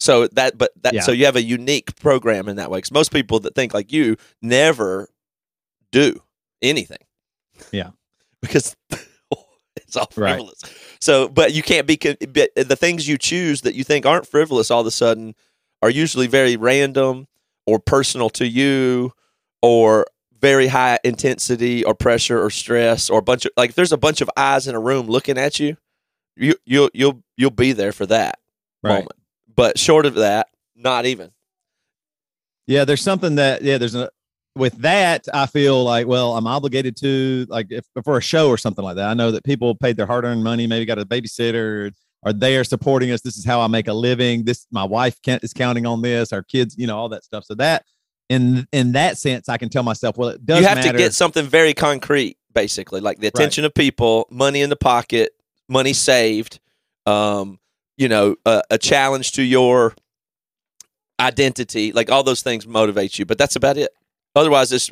So 0.00 0.28
that, 0.28 0.56
but 0.58 0.70
that, 0.82 0.94
Yeah. 0.94 1.00
so 1.02 1.12
you 1.12 1.24
have 1.24 1.36
a 1.36 1.42
unique 1.42 1.96
program 1.96 2.48
in 2.48 2.56
that 2.56 2.70
way. 2.70 2.78
Because 2.78 2.92
most 2.92 3.12
people 3.12 3.40
that 3.40 3.54
think 3.54 3.74
like 3.74 3.92
you 3.92 4.16
never 4.42 5.08
do 5.90 6.22
anything. 6.62 6.98
Yeah. 7.72 7.90
because 8.42 8.76
it's 9.88 9.96
all 9.96 10.08
Right. 10.16 10.34
frivolous. 10.36 10.60
So, 11.00 11.28
but 11.28 11.52
you 11.52 11.62
can't 11.62 11.86
be 11.86 11.96
but 11.96 12.50
the 12.54 12.76
things 12.76 13.08
you 13.08 13.18
choose 13.18 13.62
that 13.62 13.74
you 13.74 13.82
think 13.82 14.06
aren't 14.06 14.26
frivolous 14.26 14.70
all 14.70 14.82
of 14.82 14.86
a 14.86 14.90
sudden 14.92 15.34
are 15.82 15.90
usually 15.90 16.26
very 16.26 16.56
random 16.56 17.26
or 17.66 17.78
personal 17.80 18.30
to 18.30 18.46
you 18.46 19.12
or 19.62 20.06
very 20.40 20.68
high 20.68 20.98
intensity 21.04 21.84
or 21.84 21.94
pressure 21.94 22.40
or 22.42 22.50
stress 22.50 23.10
or 23.10 23.18
a 23.18 23.22
bunch 23.22 23.44
of 23.44 23.50
like 23.56 23.70
if 23.70 23.76
there's 23.76 23.92
a 23.92 23.96
bunch 23.96 24.20
of 24.20 24.30
eyes 24.36 24.68
in 24.68 24.74
a 24.74 24.80
room 24.80 25.06
looking 25.06 25.36
at 25.38 25.58
you 25.58 25.76
you 26.36 26.54
you'll 26.64 26.90
you'll 26.94 27.22
you'll 27.36 27.50
be 27.50 27.72
there 27.72 27.90
for 27.92 28.06
that 28.06 28.38
Right. 28.82 28.98
moment 28.98 29.16
but 29.54 29.78
short 29.78 30.06
of 30.06 30.14
that 30.14 30.48
not 30.76 31.06
even 31.06 31.32
Yeah, 32.66 32.84
there's 32.84 33.02
something 33.02 33.36
that 33.36 33.62
yeah, 33.62 33.78
there's 33.78 33.94
a 33.96 34.10
with 34.58 34.76
that 34.78 35.26
I 35.32 35.46
feel 35.46 35.82
like 35.82 36.06
well, 36.06 36.36
I'm 36.36 36.46
obligated 36.46 36.96
to 36.98 37.46
like 37.48 37.66
if 37.70 37.86
for 38.04 38.18
a 38.18 38.22
show 38.22 38.48
or 38.48 38.58
something 38.58 38.84
like 38.84 38.96
that. 38.96 39.08
I 39.08 39.14
know 39.14 39.30
that 39.30 39.44
people 39.44 39.74
paid 39.74 39.96
their 39.96 40.06
hard-earned 40.06 40.44
money, 40.44 40.66
maybe 40.66 40.84
got 40.84 40.98
a 40.98 41.06
babysitter, 41.06 41.92
are 42.24 42.32
there 42.32 42.64
supporting 42.64 43.10
us. 43.10 43.22
This 43.22 43.36
is 43.36 43.44
how 43.44 43.60
I 43.60 43.68
make 43.68 43.88
a 43.88 43.94
living. 43.94 44.44
This 44.44 44.66
my 44.70 44.84
wife 44.84 45.20
can't, 45.22 45.42
is 45.42 45.52
counting 45.52 45.86
on 45.86 46.02
this. 46.02 46.32
Our 46.32 46.42
kids, 46.42 46.74
you 46.76 46.86
know, 46.86 46.98
all 46.98 47.08
that 47.10 47.24
stuff. 47.24 47.44
So 47.44 47.54
that 47.54 47.84
in 48.28 48.66
in 48.72 48.92
that 48.92 49.16
sense, 49.16 49.48
I 49.48 49.56
can 49.56 49.68
tell 49.68 49.82
myself, 49.82 50.18
well, 50.18 50.30
it 50.30 50.44
does 50.44 50.60
you 50.60 50.66
have 50.66 50.78
matter. 50.78 50.92
to 50.92 50.98
get 50.98 51.14
something 51.14 51.46
very 51.46 51.72
concrete 51.72 52.36
basically 52.58 53.00
like 53.00 53.20
the 53.20 53.26
attention 53.28 53.64
of 53.64 53.72
people 53.72 54.26
money 54.30 54.62
in 54.62 54.68
the 54.68 54.74
pocket 54.76 55.30
money 55.68 55.92
saved 55.92 56.58
um 57.06 57.58
you 57.96 58.08
know 58.08 58.34
a, 58.44 58.62
a 58.70 58.78
challenge 58.78 59.30
to 59.30 59.42
your 59.42 59.94
identity 61.20 61.92
like 61.92 62.10
all 62.10 62.24
those 62.24 62.42
things 62.42 62.66
motivate 62.66 63.16
you 63.16 63.24
but 63.24 63.38
that's 63.38 63.54
about 63.54 63.76
it 63.76 63.90
otherwise 64.38 64.72
it's 64.72 64.90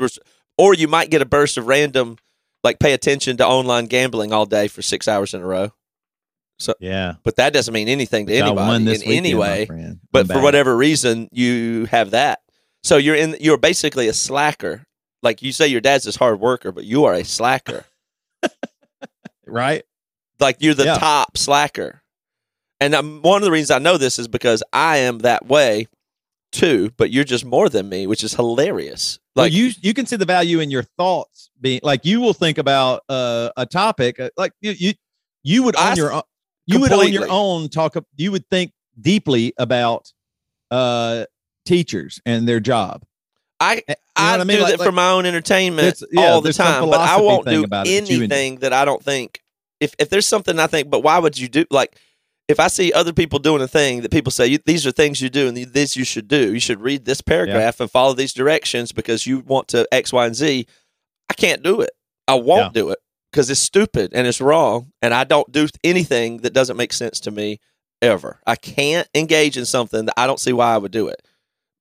or 0.58 0.74
you 0.74 0.88
might 0.88 1.10
get 1.10 1.22
a 1.22 1.26
burst 1.26 1.56
of 1.58 1.66
random 1.66 2.16
like 2.64 2.78
pay 2.78 2.92
attention 2.92 3.36
to 3.36 3.46
online 3.46 3.86
gambling 3.86 4.32
all 4.32 4.46
day 4.46 4.68
for 4.68 4.82
six 4.82 5.06
hours 5.08 5.32
in 5.34 5.40
a 5.42 5.46
row. 5.46 5.70
So 6.58 6.74
yeah, 6.80 7.14
but 7.22 7.36
that 7.36 7.52
doesn't 7.52 7.72
mean 7.74 7.88
anything 7.88 8.26
to 8.26 8.32
I 8.34 8.38
anybody 8.38 8.66
in 8.94 9.02
any 9.02 9.34
weekend, 9.34 9.38
my 9.38 9.46
way 9.48 9.58
but 10.10 10.20
I'm 10.20 10.26
for 10.28 10.40
whatever 10.42 10.76
reason 10.76 11.28
you 11.30 11.84
have 11.86 12.10
that. 12.12 12.40
So 12.82 12.96
you're 12.96 13.14
in 13.16 13.36
you're 13.40 13.58
basically 13.58 14.08
a 14.08 14.12
slacker. 14.12 14.84
Like 15.22 15.42
you 15.42 15.52
say 15.52 15.66
your 15.68 15.80
dad's 15.80 16.04
this 16.04 16.16
hard 16.16 16.40
worker 16.40 16.72
but 16.72 16.84
you 16.84 17.04
are 17.04 17.14
a 17.14 17.24
slacker. 17.24 17.84
Right? 19.46 19.84
like 20.40 20.56
you're 20.60 20.74
the 20.74 20.84
Yeah. 20.84 20.98
top 20.98 21.38
slacker. 21.38 22.02
And 22.80 22.94
um, 22.94 23.20
one 23.22 23.38
of 23.38 23.44
the 23.44 23.50
reasons 23.50 23.70
i 23.70 23.78
know 23.78 23.96
this 23.96 24.18
is 24.18 24.28
because 24.28 24.62
i 24.72 24.98
am 24.98 25.18
that 25.20 25.46
way 25.46 25.88
too 26.56 26.90
but 26.96 27.10
you're 27.10 27.24
just 27.24 27.44
more 27.44 27.68
than 27.68 27.88
me 27.88 28.06
which 28.06 28.24
is 28.24 28.32
hilarious 28.34 29.18
Well, 29.34 29.44
like 29.46 29.52
you 29.52 29.70
you 29.82 29.92
can 29.94 30.06
see 30.06 30.16
the 30.16 30.24
value 30.24 30.60
in 30.60 30.70
your 30.70 30.82
thoughts 30.82 31.50
being 31.60 31.80
like 31.82 32.04
you 32.04 32.20
will 32.20 32.32
think 32.34 32.58
about 32.58 33.02
uh, 33.08 33.50
a 33.56 33.66
topic 33.66 34.18
uh, 34.20 34.30
like 34.36 34.52
you 34.60 34.72
you 34.72 34.92
you 35.42 35.62
would 35.64 35.76
on 35.76 35.92
s- 35.92 35.98
your 35.98 36.12
own 36.12 36.22
you 36.66 36.80
would 36.80 36.92
on 36.92 37.12
your 37.12 37.28
own 37.30 37.68
talk 37.68 37.94
you 38.16 38.32
would 38.32 38.46
think 38.48 38.72
deeply 39.00 39.52
about 39.58 40.12
uh 40.70 41.24
teachers 41.64 42.20
and 42.26 42.48
their 42.48 42.60
job. 42.60 43.02
i 43.60 43.82
Eh, 43.88 43.94
You 44.18 44.24
know 44.24 44.30
I, 44.30 44.34
I 44.34 44.44
mean? 44.44 44.56
do 44.58 44.62
Like- 44.62 44.72
that 44.72 44.78
for 44.78 44.84
like- 44.86 44.94
my 44.94 45.10
own 45.10 45.26
entertainment 45.26 46.02
yeah, 46.12 46.32
all 46.32 46.40
the 46.40 46.52
time, 46.52 46.88
but 46.88 47.00
I 47.00 47.20
won't 47.20 47.46
do 47.46 47.64
about 47.64 47.86
it 47.86 48.04
that 48.06 48.10
you 48.12 48.18
anything 48.18 48.56
that 48.60 48.72
I 48.72 48.84
don't 48.84 49.02
think. 49.02 49.42
If 49.80 49.94
if 49.98 50.08
there's 50.08 50.26
something 50.26 50.58
I 50.58 50.66
think, 50.68 50.88
but 50.90 51.00
why 51.00 51.18
would 51.18 51.36
you 51.38 51.48
do? 51.48 51.64
Like, 51.70 51.96
if 52.48 52.60
I 52.60 52.68
see 52.68 52.92
other 52.92 53.12
people 53.12 53.38
doing 53.38 53.60
a 53.62 53.68
thing 53.68 54.02
that 54.02 54.10
people 54.12 54.30
say 54.30 54.56
these 54.64 54.86
are 54.86 54.92
things 54.92 55.20
you 55.20 55.28
do 55.28 55.48
and 55.48 55.56
this 55.56 55.96
you 55.96 56.04
should 56.04 56.28
do, 56.28 56.52
you 56.54 56.60
should 56.60 56.80
read 56.80 57.04
this 57.04 57.20
paragraph 57.20 57.80
and 57.80 57.90
follow 57.90 58.12
these 58.14 58.32
directions 58.32 58.92
because 58.92 59.26
you 59.26 59.40
want 59.40 59.68
to 59.68 59.86
X, 59.92 60.12
Y, 60.12 60.26
and 60.26 60.34
Z. 60.36 60.66
I 61.28 61.34
can't 61.34 61.62
do 61.62 61.80
it. 61.80 61.90
I 62.28 62.34
won't 62.34 62.72
do 62.74 62.90
it 62.90 62.98
because 63.32 63.50
it's 63.50 63.60
stupid 63.60 64.12
and 64.14 64.26
it's 64.26 64.40
wrong, 64.40 64.92
and 65.02 65.12
I 65.12 65.24
don't 65.24 65.50
do 65.50 65.66
anything 65.84 66.38
that 66.38 66.52
doesn't 66.52 66.76
make 66.76 66.92
sense 66.92 67.20
to 67.20 67.30
me 67.30 67.58
ever. 68.00 68.40
I 68.46 68.56
can't 68.56 69.08
engage 69.14 69.56
in 69.56 69.64
something 69.66 70.04
that 70.06 70.14
I 70.16 70.26
don't 70.26 70.40
see 70.40 70.52
why 70.52 70.72
I 70.74 70.78
would 70.78 70.92
do 70.92 71.08
it 71.08 71.26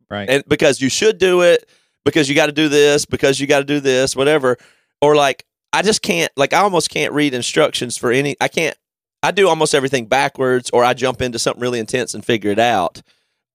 Right. 0.09 0.29
and 0.29 0.43
because 0.47 0.81
you 0.81 0.89
should 0.89 1.17
do 1.17 1.41
it 1.41 1.67
because 2.05 2.29
you 2.29 2.35
got 2.35 2.45
to 2.47 2.51
do 2.51 2.69
this 2.69 3.05
because 3.05 3.39
you 3.39 3.47
got 3.47 3.59
to 3.59 3.65
do 3.65 3.79
this 3.79 4.15
whatever 4.15 4.57
or 5.01 5.15
like 5.15 5.43
i 5.73 5.81
just 5.81 6.03
can't 6.03 6.31
like 6.37 6.53
i 6.53 6.59
almost 6.59 6.91
can't 6.91 7.11
read 7.11 7.33
instructions 7.33 7.97
for 7.97 8.11
any 8.11 8.35
i 8.39 8.47
can't 8.47 8.77
i 9.25 9.31
do 9.31 9.47
almost 9.49 9.73
everything 9.75 10.05
backwards 10.05 10.69
or 10.71 10.83
i 10.83 10.93
jump 10.93 11.21
into 11.21 11.39
something 11.39 11.61
really 11.61 11.79
intense 11.79 12.13
and 12.13 12.23
figure 12.25 12.51
it 12.51 12.59
out 12.59 13.01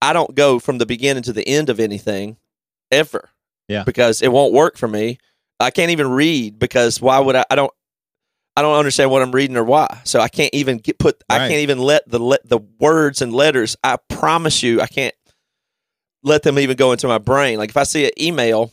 i 0.03 0.13
don't 0.13 0.35
go 0.35 0.59
from 0.59 0.79
the 0.79 0.87
beginning 0.87 1.23
to 1.23 1.33
the 1.33 1.47
end 1.47 1.69
of 1.71 1.79
anything 1.81 2.37
ever 2.91 3.31
Yeah. 3.69 3.85
because 3.85 4.23
it 4.23 4.29
won't 4.33 4.53
work 4.53 4.77
for 4.77 4.89
me 4.89 5.19
i 5.59 5.71
can't 5.71 5.91
even 5.91 6.11
read 6.11 6.59
because 6.59 7.01
why 7.01 7.19
would 7.21 7.37
i 7.37 7.45
i 7.51 7.55
don't 7.55 7.73
I 8.57 8.63
don't 8.63 8.77
understand 8.77 9.11
what 9.13 9.23
I'm 9.23 9.31
reading 9.31 9.57
or 9.57 9.63
why. 9.65 10.01
So 10.05 10.21
I 10.21 10.29
can't 10.29 10.53
even 10.53 10.79
get 10.79 10.99
put. 10.99 11.23
I 11.31 11.39
can't 11.49 11.61
even 11.61 11.79
let 11.79 12.07
the 12.11 12.19
let 12.19 12.47
the 12.47 12.59
words 12.81 13.23
and 13.23 13.33
letters. 13.33 13.77
I 13.83 13.97
promise 14.09 14.63
you, 14.63 14.81
I 14.83 14.87
can't 14.89 15.15
let 16.25 16.43
them 16.43 16.59
even 16.59 16.77
go 16.77 16.91
into 16.93 17.07
my 17.07 17.19
brain. 17.19 17.59
Like 17.59 17.71
if 17.71 17.77
I 17.77 17.85
see 17.85 18.05
an 18.05 18.11
email, 18.21 18.73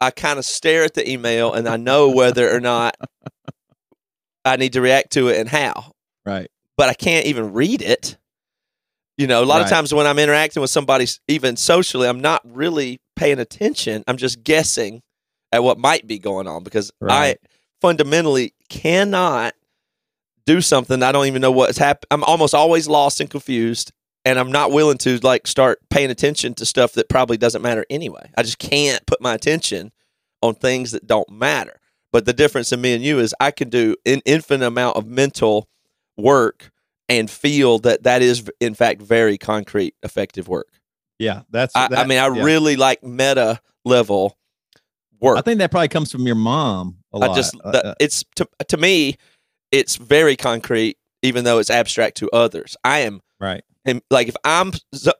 I 0.00 0.12
kind 0.12 0.38
of 0.38 0.44
stare 0.46 0.84
at 0.84 0.94
the 0.94 1.06
email 1.10 1.52
and 1.52 1.68
I 1.68 1.76
know 1.76 2.10
whether 2.10 2.48
or 2.50 2.60
not 2.60 2.96
I 4.44 4.56
need 4.56 4.72
to 4.74 4.80
react 4.80 5.10
to 5.14 5.28
it 5.28 5.38
and 5.40 5.48
how. 5.48 5.92
Right. 6.26 6.50
But 6.76 6.88
I 6.88 6.94
can't 6.94 7.26
even 7.26 7.52
read 7.52 7.80
it. 7.80 8.18
You 9.16 9.26
know, 9.26 9.42
a 9.42 9.46
lot 9.46 9.62
of 9.62 9.68
times 9.70 9.94
when 9.94 10.06
I'm 10.06 10.18
interacting 10.18 10.60
with 10.60 10.68
somebody, 10.68 11.06
even 11.26 11.56
socially, 11.56 12.06
I'm 12.06 12.20
not 12.20 12.42
really 12.44 13.00
paying 13.14 13.38
attention. 13.38 14.04
I'm 14.06 14.18
just 14.18 14.44
guessing 14.44 15.02
at 15.52 15.62
what 15.64 15.78
might 15.78 16.06
be 16.06 16.18
going 16.18 16.46
on 16.46 16.62
because 16.64 16.92
Right. 17.00 17.38
I 17.40 17.48
fundamentally 17.80 18.52
cannot 18.68 19.54
do 20.44 20.60
something 20.60 21.02
I 21.02 21.12
don't 21.12 21.26
even 21.26 21.40
know 21.42 21.50
what's 21.50 21.78
happening. 21.78 22.08
I'm 22.10 22.24
almost 22.24 22.54
always 22.54 22.88
lost 22.88 23.20
and 23.20 23.30
confused, 23.30 23.92
and 24.24 24.38
I'm 24.38 24.52
not 24.52 24.70
willing 24.70 24.98
to 24.98 25.18
like 25.18 25.46
start 25.46 25.78
paying 25.88 26.10
attention 26.10 26.54
to 26.54 26.66
stuff 26.66 26.92
that 26.92 27.08
probably 27.08 27.36
doesn't 27.36 27.62
matter 27.62 27.86
anyway. 27.88 28.30
I 28.36 28.42
just 28.42 28.58
can't 28.58 29.04
put 29.06 29.20
my 29.22 29.34
attention 29.34 29.92
on 30.42 30.54
things 30.54 30.92
that 30.92 31.06
don't 31.06 31.30
matter. 31.30 31.80
But 32.12 32.26
the 32.26 32.32
difference 32.32 32.70
in 32.70 32.80
me 32.80 32.94
and 32.94 33.02
you 33.02 33.18
is 33.18 33.34
I 33.40 33.50
can 33.50 33.68
do 33.70 33.96
an 34.04 34.20
infinite 34.24 34.66
amount 34.66 34.96
of 34.96 35.06
mental 35.06 35.68
work 36.16 36.70
and 37.08 37.30
feel 37.30 37.78
that 37.80 38.02
that 38.04 38.22
is 38.22 38.50
in 38.60 38.74
fact 38.74 39.00
very 39.00 39.38
concrete, 39.38 39.94
effective 40.02 40.48
work. 40.48 40.68
Yeah. 41.18 41.42
That's 41.50 41.74
I, 41.74 41.88
I 41.90 42.06
mean, 42.06 42.18
I 42.18 42.28
yeah. 42.28 42.42
really 42.42 42.76
like 42.76 43.02
meta 43.02 43.60
level 43.84 44.36
work. 45.20 45.38
I 45.38 45.40
think 45.40 45.58
that 45.58 45.70
probably 45.70 45.88
comes 45.88 46.10
from 46.10 46.26
your 46.26 46.34
mom 46.34 46.98
a 47.12 47.18
lot. 47.18 47.30
I 47.30 47.34
just 47.34 47.54
Uh, 47.64 47.70
the, 47.70 47.86
uh, 47.86 47.94
it's 48.00 48.24
to 48.36 48.48
to 48.68 48.76
me, 48.76 49.16
it's 49.72 49.96
very 49.96 50.36
concrete, 50.36 50.98
even 51.22 51.44
though 51.44 51.58
it's 51.58 51.70
abstract 51.70 52.16
to 52.18 52.30
others. 52.30 52.76
I 52.84 53.00
am 53.00 53.22
right. 53.40 53.62
and 53.84 54.02
like 54.10 54.28
if 54.28 54.36
I'm 54.44 54.72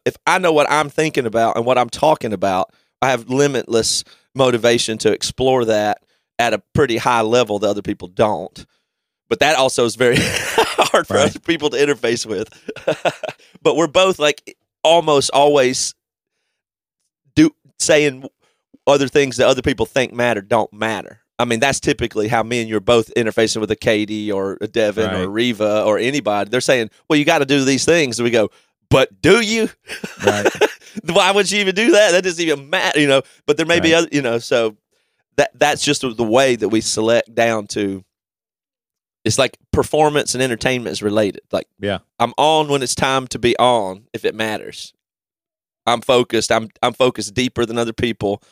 if 0.04 0.16
I 0.26 0.38
know 0.38 0.52
what 0.52 0.70
I'm 0.70 0.90
thinking 0.90 1.26
about 1.26 1.56
and 1.56 1.64
what 1.64 1.78
I'm 1.78 1.90
talking 1.90 2.32
about, 2.32 2.72
I 3.00 3.10
have 3.10 3.28
limitless 3.30 4.04
motivation 4.34 4.98
to 4.98 5.12
explore 5.12 5.64
that 5.64 6.02
at 6.38 6.52
a 6.52 6.62
pretty 6.74 6.98
high 6.98 7.22
level 7.22 7.58
that 7.60 7.68
other 7.68 7.82
people 7.82 8.08
don't. 8.08 8.66
But 9.28 9.40
that 9.40 9.56
also 9.56 9.84
is 9.84 9.96
very 9.96 10.16
hard 10.20 11.06
for 11.06 11.14
Right. 11.14 11.30
other 11.30 11.40
people 11.40 11.70
to 11.70 11.76
interface 11.76 12.24
with. 12.26 12.48
but 13.62 13.76
we're 13.76 13.86
both 13.88 14.18
like 14.18 14.56
almost 14.84 15.30
always 15.30 15.94
do 17.34 17.50
saying 17.78 18.28
other 18.86 19.08
things 19.08 19.36
that 19.38 19.48
other 19.48 19.62
people 19.62 19.86
think 19.86 20.12
matter 20.12 20.40
don't 20.40 20.72
matter. 20.72 21.20
I 21.38 21.44
mean, 21.44 21.60
that's 21.60 21.80
typically 21.80 22.28
how 22.28 22.42
me 22.42 22.60
and 22.60 22.68
you're 22.68 22.80
both 22.80 23.12
interfacing 23.14 23.60
with 23.60 23.70
a 23.70 23.76
Katie 23.76 24.32
or 24.32 24.56
a 24.60 24.66
Devin 24.68 25.10
or 25.10 25.14
Right. 25.14 25.22
a 25.24 25.28
Reva 25.28 25.82
or 25.82 25.98
anybody. 25.98 26.48
They're 26.48 26.60
saying, 26.62 26.90
"Well, 27.08 27.18
you 27.18 27.24
got 27.26 27.38
to 27.40 27.44
do 27.44 27.62
these 27.64 27.84
things," 27.84 28.18
and 28.18 28.24
we 28.24 28.30
go, 28.30 28.50
but 28.88 29.20
do 29.20 29.40
you? 29.40 29.68
Right. 30.24 30.46
Why 31.04 31.32
would 31.32 31.50
you 31.50 31.58
even 31.60 31.74
do 31.74 31.90
that? 31.90 32.12
That 32.12 32.24
doesn't 32.24 32.42
even 32.42 32.70
matter, 32.70 33.00
you 33.00 33.08
know. 33.08 33.22
But 33.44 33.56
there 33.58 33.66
may 33.66 33.80
be 33.80 33.92
other, 33.92 34.08
you 34.12 34.22
know. 34.22 34.38
So 34.38 34.76
that 35.36 35.50
that's 35.58 35.82
just 35.84 36.00
the 36.02 36.14
way 36.24 36.56
that 36.56 36.68
we 36.70 36.80
select 36.80 37.34
down 37.34 37.66
to. 37.68 38.02
It's 39.26 39.38
like 39.38 39.58
performance 39.72 40.34
and 40.34 40.42
entertainment 40.42 40.92
is 40.92 41.02
related. 41.02 41.42
Like, 41.52 41.66
Yeah. 41.80 41.98
I'm 42.18 42.32
on 42.38 42.68
when 42.68 42.82
it's 42.82 42.94
time 42.94 43.26
to 43.28 43.38
be 43.38 43.56
on, 43.58 44.06
if 44.14 44.24
it 44.24 44.34
matters. 44.34 44.94
I'm 45.86 46.00
focused. 46.00 46.50
I'm 46.50 46.68
I'm 46.82 46.92
focused 46.94 47.34
deeper 47.34 47.66
than 47.66 47.76
other 47.78 47.92
people. 47.92 48.42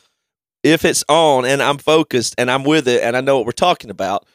If 0.63 0.83
it's 0.85 1.03
on 1.09 1.45
and 1.45 1.61
I'm 1.61 1.77
focused 1.77 2.35
and 2.37 2.49
I'm 2.51 2.63
with 2.63 2.87
it 2.87 3.01
and 3.03 3.15
I 3.17 3.21
know 3.21 3.37
what 3.37 3.45
we're 3.45 3.51
talking 3.51 3.89
about, 3.89 4.25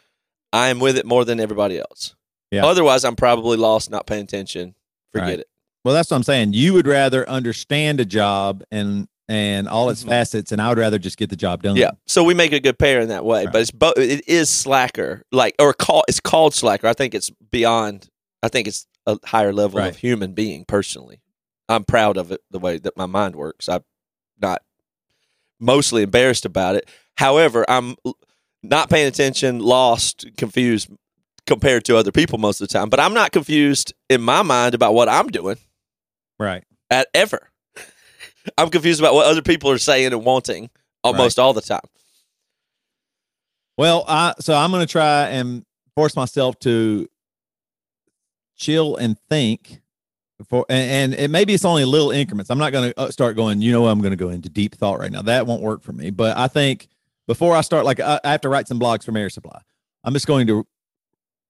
I 0.52 0.68
am 0.68 0.80
with 0.80 0.96
it 0.96 1.06
more 1.06 1.24
than 1.24 1.40
everybody 1.40 1.78
else. 1.78 2.14
Yeah. 2.50 2.64
Otherwise, 2.66 3.04
I'm 3.04 3.16
probably 3.16 3.56
lost, 3.56 3.90
not 3.90 4.06
paying 4.06 4.22
attention. 4.24 4.74
Forget 5.12 5.26
Right. 5.28 5.38
it. 5.40 5.48
Well, 5.84 5.94
that's 5.94 6.10
what 6.10 6.16
I'm 6.18 6.22
saying. 6.24 6.52
You 6.52 6.72
would 6.74 6.86
rather 6.86 7.28
understand 7.28 8.00
a 8.00 8.04
job 8.04 8.62
and 8.70 9.08
and 9.30 9.68
all 9.68 9.88
its 9.90 10.02
Mhm. 10.02 10.08
facets, 10.08 10.50
and 10.50 10.60
I 10.60 10.68
would 10.68 10.78
rather 10.78 10.98
just 10.98 11.16
get 11.16 11.30
the 11.30 11.36
job 11.36 11.62
done. 11.62 11.76
Yeah. 11.76 11.92
So 12.06 12.24
we 12.24 12.34
make 12.34 12.52
a 12.52 12.58
good 12.58 12.78
pair 12.78 13.00
in 13.00 13.08
that 13.08 13.24
way, 13.24 13.44
Right. 13.44 13.52
but 13.52 13.62
it's 13.62 13.70
both. 13.70 13.96
It 13.96 14.26
is 14.28 14.50
slacker, 14.50 15.22
like 15.30 15.54
or 15.60 15.72
call. 15.72 16.02
It's 16.08 16.18
called 16.20 16.52
slacker. 16.52 16.88
I 16.88 16.92
think 16.94 17.14
it's 17.14 17.30
beyond. 17.50 18.08
I 18.42 18.48
think 18.48 18.66
it's 18.66 18.86
a 19.06 19.18
higher 19.24 19.52
level 19.52 19.78
Right. 19.78 19.88
of 19.88 19.96
human 19.98 20.32
being. 20.32 20.64
Personally, 20.64 21.20
I'm 21.68 21.84
proud 21.84 22.16
of 22.16 22.32
it. 22.32 22.40
The 22.50 22.58
way 22.58 22.78
that 22.78 22.96
my 22.96 23.06
mind 23.06 23.36
works. 23.36 23.68
I'm 23.68 23.84
not 24.42 24.62
mostly 25.60 26.02
embarrassed 26.02 26.44
about 26.44 26.74
it. 26.74 26.88
However, 27.16 27.64
I'm 27.68 27.94
not 28.62 28.90
paying 28.90 29.06
attention, 29.06 29.60
lost, 29.60 30.26
confused 30.36 30.88
compared 31.46 31.84
to 31.84 31.96
other 31.96 32.10
people 32.12 32.38
most 32.38 32.60
of 32.60 32.68
the 32.68 32.72
time. 32.72 32.88
But 32.88 32.98
I'm 33.00 33.14
not 33.14 33.30
confused 33.32 33.92
in 34.08 34.20
my 34.22 34.42
mind 34.42 34.74
about 34.74 34.94
what 34.94 35.08
I'm 35.08 35.28
doing 35.28 35.58
Right. 36.38 36.64
at 36.90 37.08
ever. 37.14 37.50
I'm 38.58 38.70
confused 38.70 39.00
about 39.00 39.14
what 39.14 39.26
other 39.26 39.42
people 39.42 39.70
are 39.70 39.78
saying 39.78 40.12
and 40.12 40.24
wanting 40.24 40.70
almost 41.02 41.38
all 41.38 41.52
the 41.52 41.60
time. 41.60 41.80
Well, 43.76 44.04
I 44.06 44.34
so 44.40 44.54
I'm 44.54 44.70
going 44.70 44.86
to 44.86 44.90
try 44.90 45.28
and 45.28 45.64
force 45.94 46.14
myself 46.16 46.58
to 46.60 47.08
chill 48.56 48.96
and 48.96 49.18
think. 49.28 49.80
For 50.48 50.64
and, 50.68 51.12
and 51.12 51.20
it 51.20 51.30
maybe 51.30 51.52
it's 51.52 51.64
only 51.64 51.84
little 51.84 52.10
increments. 52.10 52.50
I'm 52.50 52.58
not 52.58 52.72
going 52.72 52.92
to 52.92 53.00
uh, 53.00 53.10
start 53.10 53.36
going. 53.36 53.60
You 53.60 53.72
know, 53.72 53.86
I'm 53.86 54.00
going 54.00 54.12
to 54.12 54.16
go 54.16 54.30
into 54.30 54.48
deep 54.48 54.74
thought 54.74 54.98
right 54.98 55.10
now. 55.10 55.22
That 55.22 55.46
won't 55.46 55.62
work 55.62 55.82
for 55.82 55.92
me. 55.92 56.10
But 56.10 56.36
I 56.36 56.48
think 56.48 56.88
before 57.26 57.54
I 57.54 57.60
start, 57.60 57.84
like 57.84 58.00
I, 58.00 58.20
I 58.24 58.32
have 58.32 58.40
to 58.42 58.48
write 58.48 58.66
some 58.66 58.80
blogs 58.80 59.04
from 59.04 59.16
Air 59.16 59.30
Supply. 59.30 59.60
I'm 60.02 60.14
just 60.14 60.26
going 60.26 60.46
to 60.46 60.66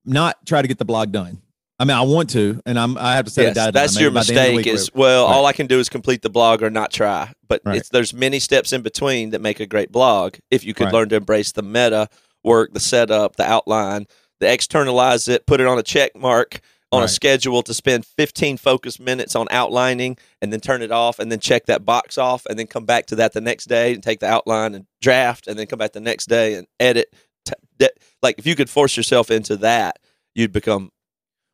not 0.04 0.44
try 0.44 0.62
to 0.62 0.68
get 0.68 0.78
the 0.78 0.84
blog 0.84 1.12
done. 1.12 1.40
I 1.80 1.84
mean, 1.86 1.96
I 1.96 2.02
want 2.02 2.28
to, 2.30 2.60
and 2.66 2.78
I'm 2.78 2.98
I 2.98 3.16
have 3.16 3.24
to 3.24 3.30
say 3.30 3.44
Yes, 3.44 3.54
deadline. 3.54 3.72
that's 3.72 3.98
your 3.98 4.10
by 4.10 4.22
the 4.22 4.32
end 4.34 4.38
of 4.38 4.46
the 4.50 4.56
mistake. 4.58 4.74
Is 4.74 4.90
well, 4.94 5.24
Right. 5.26 5.32
all 5.34 5.46
I 5.46 5.54
can 5.54 5.66
do 5.66 5.78
is 5.80 5.88
complete 5.88 6.20
the 6.20 6.28
blog 6.28 6.62
or 6.62 6.68
not 6.68 6.92
try. 6.92 7.32
But 7.48 7.62
Right. 7.64 7.78
it's 7.78 7.88
there's 7.88 8.12
many 8.12 8.38
steps 8.38 8.74
in 8.74 8.82
between 8.82 9.30
that 9.30 9.40
make 9.40 9.60
a 9.60 9.66
great 9.66 9.90
blog. 9.90 10.34
If 10.50 10.62
you 10.62 10.74
could 10.74 10.84
Right. 10.84 10.92
learn 10.94 11.08
to 11.08 11.16
embrace 11.16 11.52
the 11.52 11.62
meta 11.62 12.08
work, 12.44 12.74
the 12.74 12.80
setup, 12.80 13.36
the 13.36 13.44
outline, 13.50 14.06
the 14.40 14.46
externalize 14.52 15.26
it, 15.26 15.46
put 15.46 15.58
it 15.60 15.66
on 15.66 15.78
a 15.78 15.82
check 15.82 16.14
mark 16.14 16.60
on 16.92 17.02
a 17.04 17.08
schedule 17.08 17.62
to 17.62 17.72
spend 17.72 18.04
15 18.04 18.56
focused 18.58 18.98
minutes 19.00 19.34
on 19.36 19.46
outlining, 19.50 20.18
and 20.42 20.52
then 20.52 20.58
turn 20.60 20.82
it 20.82 20.90
off, 20.90 21.18
and 21.20 21.30
then 21.32 21.38
check 21.38 21.64
that 21.66 21.84
box 21.86 22.18
off, 22.18 22.44
and 22.46 22.58
then 22.58 22.66
come 22.66 22.84
back 22.84 23.06
to 23.06 23.14
that 23.14 23.32
the 23.32 23.40
next 23.40 23.66
day 23.66 23.94
and 23.94 24.02
take 24.02 24.18
the 24.20 24.26
outline 24.28 24.74
and 24.74 24.86
draft, 25.00 25.46
and 25.46 25.56
then 25.58 25.66
come 25.66 25.78
back 25.78 25.92
the 25.92 26.00
next 26.00 26.26
day 26.28 26.54
and 26.54 26.66
edit. 26.80 27.14
T- 27.46 27.52
de- 27.78 27.90
like 28.22 28.38
if 28.38 28.46
you 28.46 28.56
could 28.56 28.68
force 28.68 28.96
yourself 28.96 29.30
into 29.30 29.56
that, 29.58 29.98
you'd 30.34 30.50
become 30.52 30.90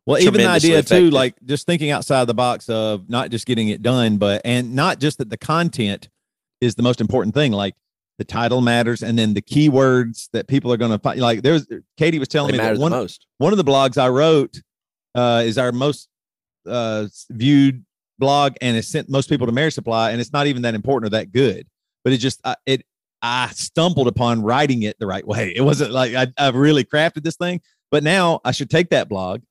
Well, 0.07 0.21
even 0.21 0.35
the 0.35 0.47
idea 0.47 0.83
too, 0.83 1.11
like 1.11 1.35
just 1.45 1.66
thinking 1.66 1.90
outside 1.90 2.27
the 2.27 2.35
box 2.35 2.69
of 2.69 3.11
not 3.11 3.31
just 3.31 3.45
getting 3.45 3.69
it 3.69 3.83
done, 3.83 4.19
but 4.19 4.40
and 4.45 4.75
not 4.75 5.01
just 5.01 5.19
that 5.19 5.31
the 5.31 5.37
content 5.37 6.09
is 6.61 6.77
the 6.77 6.83
most 6.83 7.01
important 7.01 7.35
thing. 7.35 7.51
Like 7.51 7.75
the 8.19 8.25
title 8.25 8.61
matters, 8.61 9.03
and 9.03 9.19
then 9.19 9.35
the 9.35 9.42
keywords 9.42 10.29
that 10.33 10.47
people 10.47 10.73
are 10.73 10.77
going 10.77 10.92
to 10.92 10.99
find. 11.01 11.21
Like 11.21 11.42
there's 11.42 11.66
Katie 11.97 12.21
was 12.21 12.29
telling 12.29 12.53
they 12.53 12.59
me 12.59 12.64
that 12.64 12.79
one 12.79 12.92
most. 12.92 13.27
one 13.38 13.53
of 13.53 13.57
the 13.57 13.64
blogs 13.64 13.99
I 13.99 14.09
wrote 14.09 14.62
uh, 15.16 15.42
is 15.45 15.59
our 15.59 15.73
most 15.73 16.09
uh, 16.69 17.09
viewed 17.31 17.85
blog, 18.21 18.55
and 18.61 18.77
it 18.77 18.85
sent 18.85 19.09
most 19.09 19.29
people 19.29 19.47
to 19.47 19.53
Marriage 19.53 19.75
Supply, 19.75 20.12
and 20.12 20.21
it's 20.21 20.33
not 20.33 20.47
even 20.47 20.62
that 20.62 20.77
important 20.77 21.12
or 21.12 21.16
that 21.16 21.33
good, 21.33 21.66
but 22.05 22.12
it 22.12 22.19
just 22.19 22.40
I 22.45 22.55
it 22.64 22.85
I 23.23 23.49
stumbled 23.49 24.07
upon 24.07 24.42
writing 24.42 24.85
it 24.85 25.01
the 25.01 25.07
right 25.09 25.27
way. 25.27 25.53
It 25.55 25.62
wasn't 25.62 25.90
like 25.90 26.14
I, 26.14 26.29
I've 26.38 26.55
really 26.55 26.85
crafted 26.85 27.25
this 27.25 27.37
thing, 27.37 27.61
but 27.90 28.05
now 28.05 28.40
I 28.45 28.53
should 28.53 28.71
take 28.71 28.90
that 28.90 29.09
blog 29.09 29.42